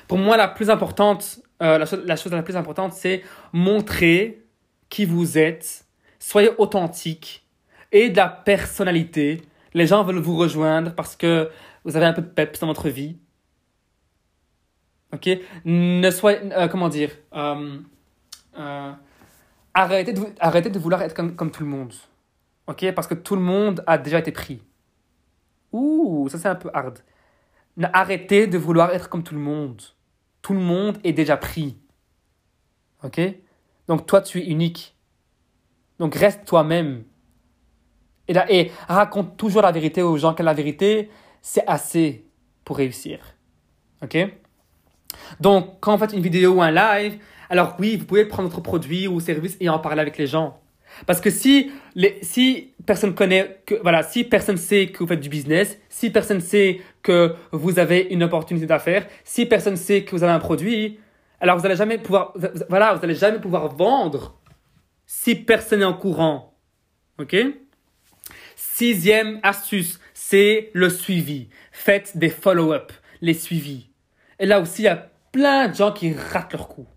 Pour 0.08 0.20
moi, 0.20 0.38
la 0.38 0.48
plus 0.48 0.70
importante 0.70 1.40
euh, 1.62 1.78
la, 1.78 2.16
chose, 2.16 2.32
la 2.32 2.44
plus 2.44 2.56
importante, 2.56 2.94
c'est 2.94 3.24
montrer 3.54 4.44
qui 4.90 5.06
vous 5.06 5.38
êtes, 5.38 5.86
soyez 6.20 6.50
authentique 6.58 7.46
et 7.92 8.10
de 8.10 8.18
la 8.18 8.28
personnalité. 8.28 9.42
Les 9.74 9.88
gens 9.88 10.04
veulent 10.04 10.20
vous 10.20 10.38
rejoindre 10.38 10.94
parce 10.94 11.16
que 11.16 11.50
vous 11.86 11.96
avez 11.96 12.06
un 12.06 12.14
peu 12.14 12.22
de 12.22 12.28
peps 12.28 12.60
dans 12.60 12.68
votre 12.68 12.90
vie. 12.90 13.18
Ok? 15.14 15.30
Ne 15.64 16.10
soyez. 16.12 16.40
Euh, 16.54 16.68
comment 16.68 16.90
dire 16.90 17.12
euh, 17.34 18.92
arrêtez, 19.74 20.14
de, 20.14 20.22
arrêtez 20.40 20.70
de 20.70 20.80
vouloir 20.80 21.02
être 21.02 21.14
comme, 21.14 21.36
comme 21.36 21.52
tout 21.52 21.64
le 21.64 21.70
monde. 21.70 21.94
Ok? 22.68 22.92
Parce 22.94 23.08
que 23.08 23.14
tout 23.14 23.36
le 23.36 23.42
monde 23.42 23.84
a 23.88 23.98
déjà 23.98 24.20
été 24.20 24.32
pris. 24.32 24.62
Ouh, 25.72 26.28
ça 26.30 26.38
c'est 26.38 26.48
un 26.50 26.56
peu 26.56 26.70
hard. 26.74 27.00
Arrêtez 27.94 28.48
de 28.48 28.58
vouloir 28.58 28.92
être 28.92 29.10
comme 29.10 29.24
tout 29.24 29.36
le 29.36 29.42
monde 29.42 29.82
tout 30.46 30.54
le 30.54 30.60
monde 30.60 31.00
est 31.04 31.12
déjà 31.12 31.38
pris. 31.38 31.76
Ok? 33.04 33.20
Donc 33.88 34.06
toi, 34.06 34.22
tu 34.22 34.40
es 34.40 34.46
unique. 34.46 34.96
Donc 35.98 36.14
reste 36.14 36.46
toi-même. 36.46 37.04
Et, 38.28 38.36
et 38.50 38.72
raconte 38.88 39.38
toujours 39.38 39.64
la 39.64 39.72
vérité 39.72 40.04
aux 40.04 40.18
gens, 40.18 40.36
que 40.36 40.44
la 40.44 40.54
vérité, 40.54 41.10
c'est 41.42 41.66
assez 41.66 42.28
pour 42.64 42.78
réussir. 42.78 43.18
Ok? 44.04 44.16
Donc, 45.40 45.80
quand 45.80 45.94
vous 45.94 46.06
faites 46.06 46.14
une 46.14 46.22
vidéo 46.22 46.58
ou 46.58 46.62
un 46.62 46.70
live, 46.70 47.18
alors 47.50 47.76
oui, 47.80 47.98
vous 47.98 48.06
pouvez 48.06 48.26
prendre 48.26 48.48
votre 48.48 48.62
produit 48.62 49.08
ou 49.08 49.20
service 49.20 49.58
et 49.60 49.68
en 49.68 49.80
parler 49.80 50.02
avec 50.02 50.16
les 50.16 50.28
gens. 50.28 50.62
Parce 51.06 51.22
que 51.22 51.30
si, 51.30 51.72
les, 51.96 52.18
si 52.22 52.74
personne 52.86 53.14
connaît 53.14 53.62
que, 53.66 53.76
voilà, 53.82 54.04
si 54.04 54.24
personne 54.24 54.58
sait 54.58 54.88
que 54.88 55.00
vous 55.00 55.08
faites 55.08 55.20
du 55.20 55.30
business, 55.30 55.78
si 55.90 56.10
personne 56.10 56.42
sait 56.42 56.82
que 57.04 57.36
vous 57.52 57.80
avez 57.80 58.08
une 58.12 58.24
opportunité 58.24 58.66
d'affaires, 58.66 59.06
si 59.24 59.46
personne 59.46 59.76
sait 59.76 60.04
que 60.04 60.12
vous 60.12 60.24
avez 60.24 60.34
un 60.34 60.40
produit, 60.40 61.00
alors 61.40 61.58
vous 61.58 61.64
n'allez 61.64 61.76
jamais 61.76 61.98
pouvoir, 61.98 62.34
voilà, 62.70 62.94
vous 62.94 63.04
allez 63.04 63.16
jamais 63.16 63.40
pouvoir 63.40 63.68
vendre 63.76 64.40
si 65.06 65.36
personne 65.36 65.80
n'est 65.80 65.86
en 65.86 65.94
courant. 65.94 66.58
OK? 67.20 67.36
Sixième 68.56 69.40
astuce, 69.44 70.00
c'est 70.14 70.70
le 70.74 70.90
suivi. 70.90 71.50
Faites 71.72 72.18
des 72.18 72.30
follow-up, 72.30 72.92
les 73.22 73.34
suivis. 73.34 73.90
Et 74.40 74.46
là 74.46 74.60
aussi, 74.60 74.82
il 74.82 74.86
y 74.86 74.90
a 74.90 75.12
plein 75.32 75.68
de 75.68 75.76
gens 75.76 75.92
qui 75.92 76.14
ratent 76.14 76.54
leur 76.54 76.68
coup. 76.68 76.88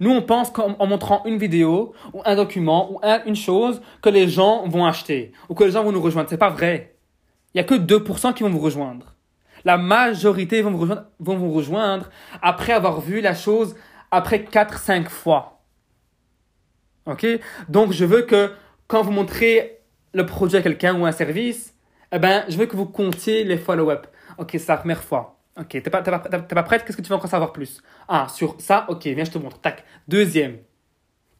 Nous, 0.00 0.10
on 0.10 0.22
pense 0.22 0.50
qu'en 0.50 0.86
montrant 0.86 1.24
une 1.24 1.38
vidéo 1.38 1.94
ou 2.12 2.22
un 2.24 2.36
document 2.36 2.92
ou 2.92 3.00
une 3.26 3.36
chose 3.36 3.82
que 4.00 4.08
les 4.08 4.28
gens 4.28 4.66
vont 4.68 4.84
acheter 4.84 5.32
ou 5.48 5.54
que 5.54 5.64
les 5.64 5.72
gens 5.72 5.84
vont 5.84 5.92
nous 5.92 6.00
rejoindre. 6.00 6.28
C'est 6.30 6.38
pas 6.38 6.50
vrai. 6.50 6.96
Il 7.54 7.58
y 7.58 7.60
a 7.60 7.64
que 7.64 7.74
2% 7.74 8.34
qui 8.34 8.42
vont 8.42 8.50
vous 8.50 8.58
rejoindre. 8.58 9.14
La 9.64 9.76
majorité 9.76 10.62
vont 10.62 10.70
vous 10.70 10.78
rejoindre, 10.78 11.04
vont 11.20 11.36
vous 11.36 11.52
rejoindre 11.52 12.10
après 12.40 12.72
avoir 12.72 13.00
vu 13.00 13.20
la 13.20 13.34
chose 13.34 13.76
après 14.10 14.38
4-5 14.38 15.08
fois. 15.08 15.62
Ok? 17.06 17.26
Donc, 17.68 17.92
je 17.92 18.04
veux 18.04 18.22
que 18.22 18.52
quand 18.86 19.02
vous 19.02 19.12
montrez 19.12 19.80
le 20.12 20.26
produit 20.26 20.56
à 20.56 20.62
quelqu'un 20.62 20.98
ou 20.98 21.06
un 21.06 21.12
service, 21.12 21.74
eh 22.12 22.18
ben, 22.18 22.44
je 22.48 22.56
veux 22.56 22.66
que 22.66 22.76
vous 22.76 22.86
comptiez 22.86 23.44
les 23.44 23.56
follow-up. 23.56 24.06
Ok, 24.38 24.50
c'est 24.52 24.68
la 24.68 24.76
première 24.76 25.02
fois. 25.02 25.41
Ok, 25.58 25.68
t'es 25.68 25.90
pas, 25.90 26.00
pas, 26.00 26.18
pas 26.18 26.62
prête? 26.62 26.84
Qu'est-ce 26.84 26.96
que 26.96 27.02
tu 27.02 27.10
veux 27.10 27.14
encore 27.14 27.28
savoir 27.28 27.52
plus? 27.52 27.82
Ah, 28.08 28.26
sur 28.28 28.58
ça, 28.58 28.86
ok, 28.88 29.04
viens, 29.04 29.24
je 29.24 29.30
te 29.30 29.38
montre. 29.38 29.60
Tac. 29.60 29.84
Deuxième, 30.08 30.58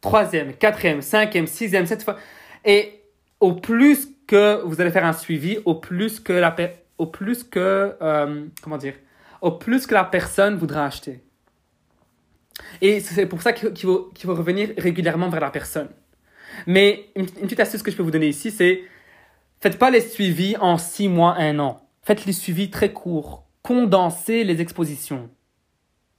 troisième, 0.01 0.53
quatrième, 0.53 1.01
cinquième, 1.01 1.47
sixième, 1.47 1.87
cette 1.87 2.03
fois. 2.03 2.17
Et 2.63 3.01
au 3.39 3.53
plus 3.53 4.09
que 4.27 4.61
vous 4.63 4.79
allez 4.81 4.91
faire 4.91 5.05
un 5.05 5.13
suivi, 5.13 5.57
au 5.65 5.75
plus 5.75 6.19
que 6.19 6.31
la, 6.31 6.55
au 6.99 7.07
plus 7.07 7.43
que, 7.43 7.95
euh, 8.01 8.45
comment 8.61 8.77
dire, 8.77 8.93
au 9.41 9.51
plus 9.51 9.87
que 9.87 9.95
la 9.95 10.03
personne 10.03 10.57
voudra 10.57 10.85
acheter. 10.85 11.23
Et 12.81 12.99
c'est 12.99 13.25
pour 13.25 13.41
ça 13.41 13.51
qu'il 13.51 13.75
faut, 13.75 14.11
qu'il 14.13 14.27
faut 14.27 14.35
revenir 14.35 14.69
régulièrement 14.77 15.29
vers 15.29 15.41
la 15.41 15.49
personne. 15.49 15.89
Mais 16.67 17.09
une, 17.15 17.25
une 17.41 17.47
petite 17.47 17.59
astuce 17.59 17.81
que 17.81 17.89
je 17.89 17.97
peux 17.97 18.03
vous 18.03 18.11
donner 18.11 18.27
ici, 18.27 18.51
c'est 18.51 18.83
faites 19.59 19.79
pas 19.79 19.89
les 19.89 20.01
suivis 20.01 20.55
en 20.57 20.77
six 20.77 21.09
mois, 21.09 21.35
un 21.39 21.57
an. 21.57 21.89
Faites 22.03 22.25
les 22.25 22.33
suivis 22.33 22.69
très 22.69 22.93
courts 22.93 23.43
condenser 23.63 24.43
les 24.43 24.61
expositions. 24.61 25.29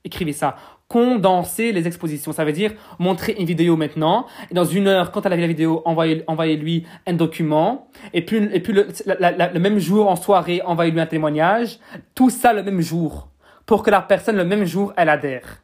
Écrivez 0.02 0.32
ça. 0.32 0.56
Condenser 0.88 1.72
les 1.72 1.86
expositions. 1.86 2.32
Ça 2.32 2.44
veut 2.44 2.52
dire 2.52 2.72
montrer 2.98 3.36
une 3.38 3.46
vidéo 3.46 3.76
maintenant. 3.76 4.26
Et 4.50 4.54
dans 4.54 4.64
une 4.64 4.86
heure, 4.86 5.12
quand 5.12 5.24
elle 5.24 5.32
a 5.32 5.36
vu 5.36 5.42
la 5.42 5.48
vidéo, 5.48 5.82
envoyez-lui 5.84 6.86
un 7.06 7.12
document. 7.14 7.88
Et 8.12 8.24
puis, 8.24 8.36
et 8.52 8.60
puis 8.60 8.72
le, 8.72 8.88
le 9.06 9.58
même 9.60 9.78
jour, 9.78 10.08
en 10.08 10.16
soirée, 10.16 10.60
envoyez-lui 10.62 11.00
un 11.00 11.06
témoignage. 11.06 11.78
Tout 12.14 12.30
ça 12.30 12.52
le 12.52 12.62
même 12.62 12.80
jour. 12.80 13.28
Pour 13.66 13.82
que 13.82 13.90
la 13.90 14.02
personne, 14.02 14.36
le 14.36 14.44
même 14.44 14.64
jour, 14.64 14.92
elle 14.96 15.08
adhère. 15.08 15.62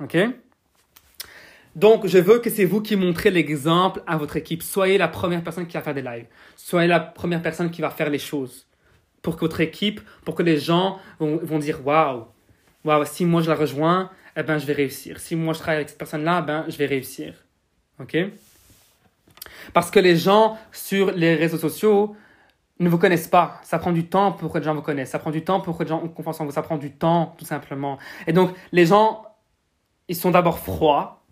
OK? 0.00 0.16
Donc, 1.76 2.06
je 2.06 2.18
veux 2.18 2.38
que 2.38 2.50
c'est 2.50 2.64
vous 2.64 2.82
qui 2.82 2.96
montrez 2.96 3.30
l'exemple 3.30 4.02
à 4.06 4.16
votre 4.16 4.36
équipe. 4.36 4.62
Soyez 4.62 4.98
la 4.98 5.08
première 5.08 5.42
personne 5.42 5.66
qui 5.66 5.74
va 5.74 5.82
faire 5.82 5.94
des 5.94 6.02
lives. 6.02 6.26
Soyez 6.56 6.88
la 6.88 7.00
première 7.00 7.40
personne 7.40 7.70
qui 7.70 7.80
va 7.80 7.90
faire 7.90 8.10
les 8.10 8.18
choses. 8.18 8.66
Pour 9.22 9.36
que 9.36 9.40
votre 9.40 9.60
équipe, 9.60 10.00
pour 10.24 10.34
que 10.34 10.42
les 10.42 10.58
gens 10.58 10.98
vont, 11.18 11.38
vont 11.42 11.58
dire 11.58 11.86
waouh, 11.86 12.26
waouh, 12.84 13.04
si 13.04 13.24
moi 13.24 13.40
je 13.40 13.48
la 13.48 13.56
rejoins, 13.56 14.10
eh 14.36 14.42
ben 14.42 14.58
je 14.58 14.66
vais 14.66 14.72
réussir. 14.72 15.20
Si 15.20 15.36
moi 15.36 15.54
je 15.54 15.58
travaille 15.60 15.76
avec 15.76 15.88
cette 15.88 15.98
personne-là, 15.98 16.40
eh 16.42 16.46
ben 16.46 16.64
je 16.68 16.76
vais 16.76 16.86
réussir. 16.86 17.34
Ok? 18.00 18.16
Parce 19.72 19.90
que 19.90 20.00
les 20.00 20.16
gens 20.16 20.58
sur 20.72 21.12
les 21.12 21.34
réseaux 21.34 21.58
sociaux 21.58 22.16
ne 22.78 22.88
vous 22.88 22.98
connaissent 22.98 23.28
pas. 23.28 23.60
Ça 23.62 23.78
prend 23.78 23.92
du 23.92 24.06
temps 24.06 24.32
pour 24.32 24.52
que 24.52 24.58
les 24.58 24.64
gens 24.64 24.74
vous 24.74 24.82
connaissent. 24.82 25.10
Ça 25.10 25.18
prend 25.18 25.30
du 25.30 25.44
temps 25.44 25.60
pour 25.60 25.78
que 25.78 25.84
les 25.84 25.88
gens 25.88 26.02
ont 26.02 26.08
confiance 26.08 26.40
en 26.40 26.44
vous. 26.44 26.52
Ça 26.52 26.62
prend 26.62 26.76
du 26.76 26.92
temps, 26.92 27.34
tout 27.38 27.44
simplement. 27.44 27.98
Et 28.26 28.32
donc, 28.32 28.54
les 28.72 28.86
gens, 28.86 29.24
ils 30.08 30.16
sont 30.16 30.30
d'abord 30.30 30.58
froids. 30.58 31.22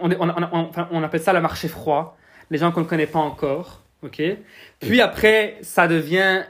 On, 0.00 0.10
on, 0.12 0.28
on, 0.52 0.70
on, 0.90 1.02
appelle 1.02 1.22
ça 1.22 1.32
le 1.32 1.40
marché 1.40 1.68
froid. 1.68 2.16
Les 2.50 2.58
gens 2.58 2.70
qu'on 2.70 2.80
ne 2.80 2.86
connaît 2.86 3.06
pas 3.06 3.18
encore. 3.18 3.82
ok? 4.02 4.22
Puis 4.78 5.00
après, 5.00 5.58
ça 5.62 5.88
devient. 5.88 6.44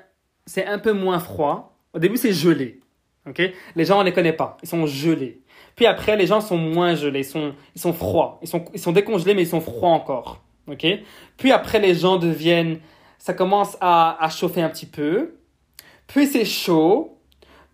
C'est 0.47 0.67
un 0.67 0.79
peu 0.79 0.93
moins 0.93 1.19
froid. 1.19 1.77
Au 1.93 1.99
début, 1.99 2.17
c'est 2.17 2.33
gelé. 2.33 2.81
ok? 3.29 3.43
Les 3.75 3.85
gens, 3.85 3.97
on 3.97 4.01
ne 4.01 4.07
les 4.07 4.13
connaît 4.13 4.33
pas. 4.33 4.57
Ils 4.63 4.69
sont 4.69 4.87
gelés. 4.87 5.41
Puis 5.75 5.87
après, 5.87 6.17
les 6.17 6.27
gens 6.27 6.41
sont 6.41 6.57
moins 6.57 6.95
gelés. 6.95 7.21
Ils 7.21 7.25
sont, 7.25 7.55
ils 7.75 7.81
sont 7.81 7.93
froids. 7.93 8.39
Ils 8.43 8.49
sont, 8.49 8.65
ils 8.73 8.81
sont 8.81 8.93
décongelés, 8.93 9.35
mais 9.35 9.43
ils 9.43 9.49
sont 9.49 9.61
froids 9.61 9.91
encore. 9.91 10.43
ok? 10.69 10.87
Puis 11.37 11.53
après, 11.53 11.81
les 11.81 11.95
gens 11.95 12.17
deviennent 12.17 12.79
ça 13.19 13.35
commence 13.35 13.77
à, 13.81 14.23
à 14.25 14.29
chauffer 14.29 14.63
un 14.63 14.69
petit 14.69 14.87
peu. 14.87 15.35
Puis 16.07 16.27
c'est 16.27 16.45
chaud. 16.45 17.19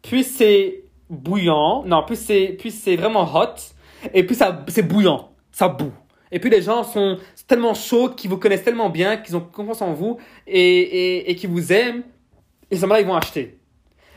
Puis 0.01 0.25
c'est 0.25 0.85
bouillant. 1.11 1.85
Non, 1.85 2.05
puis 2.07 2.17
c'est, 2.17 2.57
puis 2.59 2.71
c'est 2.71 2.97
vraiment 2.97 3.25
hot. 3.35 3.55
Et 4.15 4.25
puis 4.25 4.35
ça, 4.35 4.65
c'est 4.69 4.83
bouillant. 4.83 5.31
Ça 5.51 5.69
boue. 5.69 5.93
Et 6.31 6.41
puis 6.41 6.49
les 6.49 6.63
gens 6.63 6.83
sont 6.83 7.19
tellement 7.47 7.75
chauds 7.75 8.09
qu'ils 8.09 8.31
vous 8.31 8.39
connaissent 8.39 8.65
tellement 8.65 8.89
bien, 8.89 9.19
qu'ils 9.19 9.37
ont 9.37 9.41
confiance 9.41 9.83
en 9.83 9.93
vous 9.93 10.17
et, 10.47 10.59
et, 10.61 11.31
et 11.31 11.37
qu'ils 11.37 11.51
vous 11.51 11.71
aiment. 11.73 12.03
Et 12.73 12.77
ce 12.77 12.81
moment-là, 12.83 13.03
ils 13.03 13.07
vont 13.07 13.15
acheter. 13.15 13.59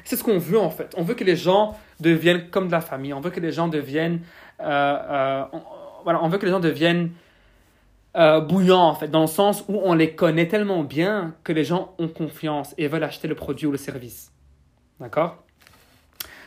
C'est 0.05 0.15
ce 0.15 0.23
qu'on 0.23 0.37
veut 0.37 0.59
en 0.59 0.69
fait. 0.69 0.93
On 0.97 1.03
veut 1.03 1.13
que 1.13 1.25
les 1.25 1.35
gens 1.35 1.75
deviennent 1.99 2.49
comme 2.49 2.67
de 2.67 2.71
la 2.71 2.79
famille. 2.79 3.13
On 3.13 3.19
veut 3.19 3.29
que 3.29 3.41
les 3.41 3.51
gens 3.51 3.67
deviennent. 3.67 4.21
Euh, 4.61 4.63
euh, 4.63 5.43
voilà, 6.05 6.23
on 6.23 6.29
veut 6.29 6.37
que 6.37 6.45
les 6.45 6.51
gens 6.51 6.61
deviennent 6.61 7.11
euh, 8.15 8.39
bouillant 8.39 8.83
en 8.83 8.95
fait, 8.95 9.09
dans 9.09 9.21
le 9.21 9.27
sens 9.27 9.65
où 9.67 9.81
on 9.83 9.93
les 9.93 10.15
connaît 10.15 10.47
tellement 10.47 10.83
bien 10.83 11.35
que 11.43 11.51
les 11.51 11.65
gens 11.65 11.95
ont 11.97 12.07
confiance 12.07 12.73
et 12.77 12.87
veulent 12.87 13.03
acheter 13.03 13.27
le 13.27 13.35
produit 13.35 13.67
ou 13.67 13.71
le 13.71 13.77
service. 13.77 14.31
D'accord? 15.01 15.43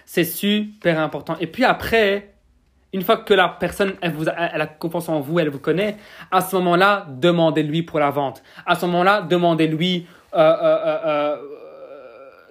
C'est 0.07 0.25
super 0.25 0.99
important. 0.99 1.37
Et 1.41 1.47
puis 1.47 1.65
après, 1.65 2.33
une 2.95 3.03
fois 3.03 3.19
que 3.19 3.35
la 3.35 3.49
personne 3.49 3.97
elle, 4.01 4.13
vous 4.13 4.25
elle 4.29 4.63
a 4.63 4.67
confiance 4.67 5.11
en 5.11 5.21
vous, 5.21 5.41
elle 5.41 5.51
vous 5.51 5.59
connaît, 5.59 5.99
à 6.31 6.41
ce 6.41 6.57
moment-là, 6.57 7.07
demandez-lui 7.11 7.83
pour 7.83 7.99
la 7.99 8.11
vente. 8.11 8.43
À 8.65 8.77
ce 8.77 8.87
moment-là, 8.87 9.21
demandez-lui 9.21 10.07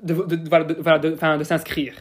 de, 0.01 0.13
de, 0.13 1.37
de, 1.37 1.43
s'inscrire. 1.43 1.93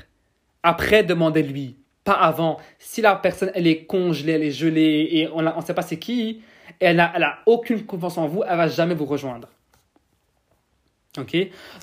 Après, 0.62 1.02
demandez-lui. 1.02 1.76
Pas 2.04 2.12
avant. 2.12 2.58
Si 2.78 3.02
la 3.02 3.16
personne 3.16 3.50
elle 3.54 3.66
est 3.66 3.84
congelée, 3.84 4.32
elle 4.32 4.44
est 4.44 4.52
gelée 4.52 5.08
et 5.10 5.28
on 5.32 5.42
ne 5.42 5.60
sait 5.62 5.74
pas 5.74 5.82
c'est 5.82 5.98
qui, 5.98 6.42
elle 6.78 6.96
n'a 6.96 7.12
a 7.14 7.38
aucune 7.46 7.84
confiance 7.84 8.16
en 8.18 8.28
vous, 8.28 8.44
elle 8.48 8.56
va 8.56 8.68
jamais 8.68 8.94
vous 8.94 9.06
rejoindre. 9.06 9.48
Ok? 11.18 11.36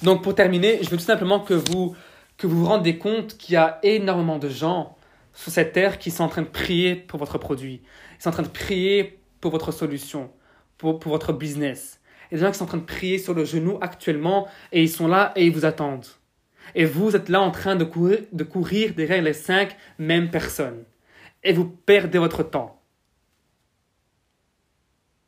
Donc 0.04 0.24
pour 0.24 0.34
terminer, 0.34 0.80
je 0.82 0.90
veux 0.90 0.98
tout 0.98 1.04
simplement 1.04 1.40
que 1.40 1.54
vous 1.54 1.96
que 2.38 2.48
vous 2.48 2.60
vous 2.62 2.66
rendez 2.66 2.98
compte 2.98 3.38
qu'il 3.38 3.54
y 3.54 3.58
a 3.58 3.80
énormément 3.84 4.38
de 4.40 4.50
gens 4.50 4.98
sur 5.34 5.52
cette 5.52 5.74
terre 5.74 6.00
qui 6.00 6.12
sont 6.12 6.24
en 6.24 6.30
train 6.30 6.42
de 6.42 6.48
prier 6.48 6.96
pour 6.96 7.20
votre 7.20 7.38
produit. 7.38 7.82
Ils 8.18 8.24
sont 8.24 8.30
en 8.30 8.34
train 8.34 8.44
de 8.44 8.48
prier 8.48 9.20
pour 9.42 9.52
votre 9.52 9.72
solution, 9.72 10.32
pour, 10.78 11.00
pour 11.00 11.12
votre 11.12 11.34
business. 11.34 12.00
Il 12.34 12.38
y 12.38 12.40
a 12.40 12.40
des 12.40 12.46
gens 12.48 12.52
qui 12.52 12.58
sont 12.58 12.64
en 12.64 12.68
train 12.68 12.78
de 12.80 12.84
prier 12.84 13.20
sur 13.20 13.36
le 13.36 13.46
genou 13.46 13.78
actuellement 13.80 14.48
et 14.72 14.82
ils 14.82 14.90
sont 14.90 15.08
là 15.08 15.34
et 15.36 15.46
ils 15.46 15.52
vous 15.52 15.66
attendent. 15.66 16.08
Et 16.74 16.84
vous 16.84 17.16
êtes 17.16 17.30
là 17.30 17.40
en 17.40 17.52
train 17.52 17.76
de 17.76 17.84
courir, 17.84 18.22
de 18.32 18.44
courir 18.44 18.96
derrière 18.96 19.22
les 19.22 19.34
cinq 19.34 19.78
mêmes 20.00 20.32
personnes. 20.32 20.84
Et 21.44 21.54
vous 21.54 21.66
perdez 21.66 22.18
votre 22.18 22.42
temps. 22.42 22.82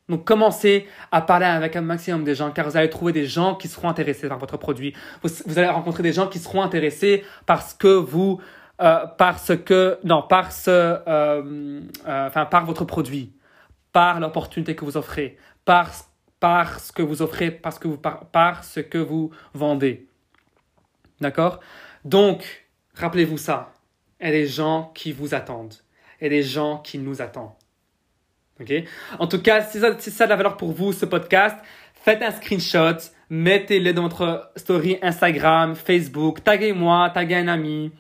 Donc 0.10 0.26
commencez 0.26 0.88
à 1.12 1.22
parler 1.22 1.46
avec 1.46 1.76
un 1.76 1.82
maximum 1.82 2.24
de 2.24 2.34
gens 2.34 2.50
car 2.50 2.68
vous 2.68 2.76
allez 2.76 2.90
trouver 2.90 3.14
des 3.14 3.28
gens 3.28 3.54
qui 3.54 3.68
seront 3.68 3.90
intéressés 3.90 4.28
par 4.28 4.40
votre 4.40 4.58
produit. 4.58 4.96
Vous, 5.22 5.60
allez 5.60 5.68
rencontrer 5.68 6.02
des 6.02 6.14
gens 6.14 6.26
qui 6.26 6.40
seront 6.40 6.64
intéressés 6.64 7.24
parce 7.46 7.76
que 7.76 7.88
vous, 7.88 8.42
euh, 8.82 9.06
parce 9.20 9.56
que, 9.56 10.00
non, 10.04 10.24
par 10.24 10.50
euh, 10.68 10.98
euh, 11.08 11.82
enfin, 12.08 12.46
par 12.46 12.66
votre 12.66 12.84
produit, 12.84 13.32
par 13.92 14.20
l'opportunité 14.20 14.76
que 14.76 14.86
vous 14.86 14.98
offrez, 14.98 15.38
par, 15.66 15.92
par 16.46 16.80
ce 16.80 16.92
que 16.92 17.02
vous 17.02 17.24
offrez, 17.24 17.50
parce 17.50 17.80
que 17.80 17.88
vous, 17.88 17.98
par, 17.98 18.28
par 18.28 18.64
ce 18.64 18.80
que 18.80 19.00
vous 19.00 19.32
vendez. 19.56 20.06
D'accord? 21.20 21.60
Donc, 22.04 22.68
rappelez-vous 22.94 23.40
ça. 23.40 23.74
Il 24.22 24.28
y 24.28 24.30
a 24.30 24.32
des 24.32 24.46
gens 24.46 24.92
qui 24.94 25.12
vous 25.12 25.34
attendent. 25.34 25.74
Il 26.22 26.26
y 26.26 26.28
a 26.28 26.30
des 26.30 26.44
gens 26.44 26.78
qui 26.78 27.00
nous 27.00 27.20
attendent. 27.20 27.56
En 29.18 29.26
tout 29.26 29.42
cas, 29.42 29.64
si 29.64 29.80
ça, 29.80 29.88
a 29.88 30.28
de 30.28 30.30
la 30.30 30.36
valeur 30.36 30.56
pour 30.56 30.72
vous, 30.72 30.94
ce 30.94 31.08
podcast, 31.08 31.58
faites 31.96 32.22
un 32.22 32.30
screenshot, 32.30 33.00
mettez-le 33.32 33.92
dans 33.92 34.04
votre 34.04 34.52
story 34.56 35.00
Instagram, 35.02 35.74
Facebook, 35.74 36.44
taguez-moi, 36.44 37.10
taguez 37.12 37.38
un 37.38 37.48
ami, 37.48 37.92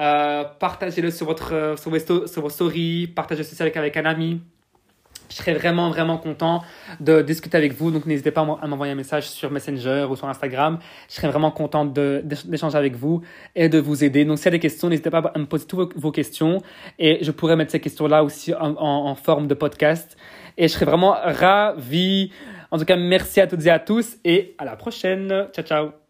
euh, 0.00 0.42
partagez-le 0.58 1.12
sur 1.12 1.26
votre 1.26 1.76
sur 1.78 1.92
vos, 1.92 2.26
sur 2.26 2.42
vos 2.42 2.50
stories, 2.50 3.06
partagez 3.06 3.44
ceci 3.44 3.62
avec, 3.62 3.76
avec 3.76 3.96
un 3.96 4.06
ami. 4.06 4.40
Je 5.32 5.38
serais 5.38 5.54
vraiment, 5.54 5.88
vraiment 5.88 6.18
content 6.18 6.62
de 7.00 7.22
discuter 7.22 7.56
avec 7.56 7.72
vous. 7.72 7.90
Donc, 7.90 8.04
n'hésitez 8.04 8.30
pas 8.30 8.42
à 8.42 8.66
m'envoyer 8.66 8.92
un 8.92 8.96
message 8.96 9.30
sur 9.30 9.50
Messenger 9.50 10.06
ou 10.10 10.14
sur 10.16 10.28
Instagram. 10.28 10.78
Je 11.08 11.14
serais 11.14 11.28
vraiment 11.28 11.50
content 11.50 11.86
d'échanger 11.86 12.76
avec 12.76 12.96
vous 12.96 13.22
et 13.56 13.70
de 13.70 13.78
vous 13.78 14.04
aider. 14.04 14.26
Donc, 14.26 14.38
s'il 14.38 14.46
y 14.46 14.48
a 14.48 14.50
des 14.52 14.58
questions, 14.58 14.90
n'hésitez 14.90 15.08
pas 15.08 15.32
à 15.34 15.38
me 15.38 15.46
poser 15.46 15.66
toutes 15.66 15.96
vos, 15.96 16.12
questions 16.12 16.60
et 16.98 17.24
je 17.24 17.30
pourrais 17.30 17.56
mettre 17.56 17.72
ces 17.72 17.80
questions-là 17.80 18.22
aussi 18.22 18.52
en, 18.54 18.76
en 18.76 19.14
forme 19.14 19.46
de 19.46 19.54
podcast. 19.54 20.18
Et 20.58 20.68
je 20.68 20.72
serais 20.74 20.84
vraiment 20.84 21.12
ravi. 21.12 22.30
En 22.70 22.78
tout 22.78 22.84
cas, 22.84 22.96
merci 22.96 23.40
à 23.40 23.46
toutes 23.46 23.64
et 23.64 23.70
à 23.70 23.78
tous 23.78 24.18
et 24.24 24.54
à 24.58 24.66
la 24.66 24.76
prochaine. 24.76 25.46
Ciao, 25.54 25.64
ciao. 25.64 26.01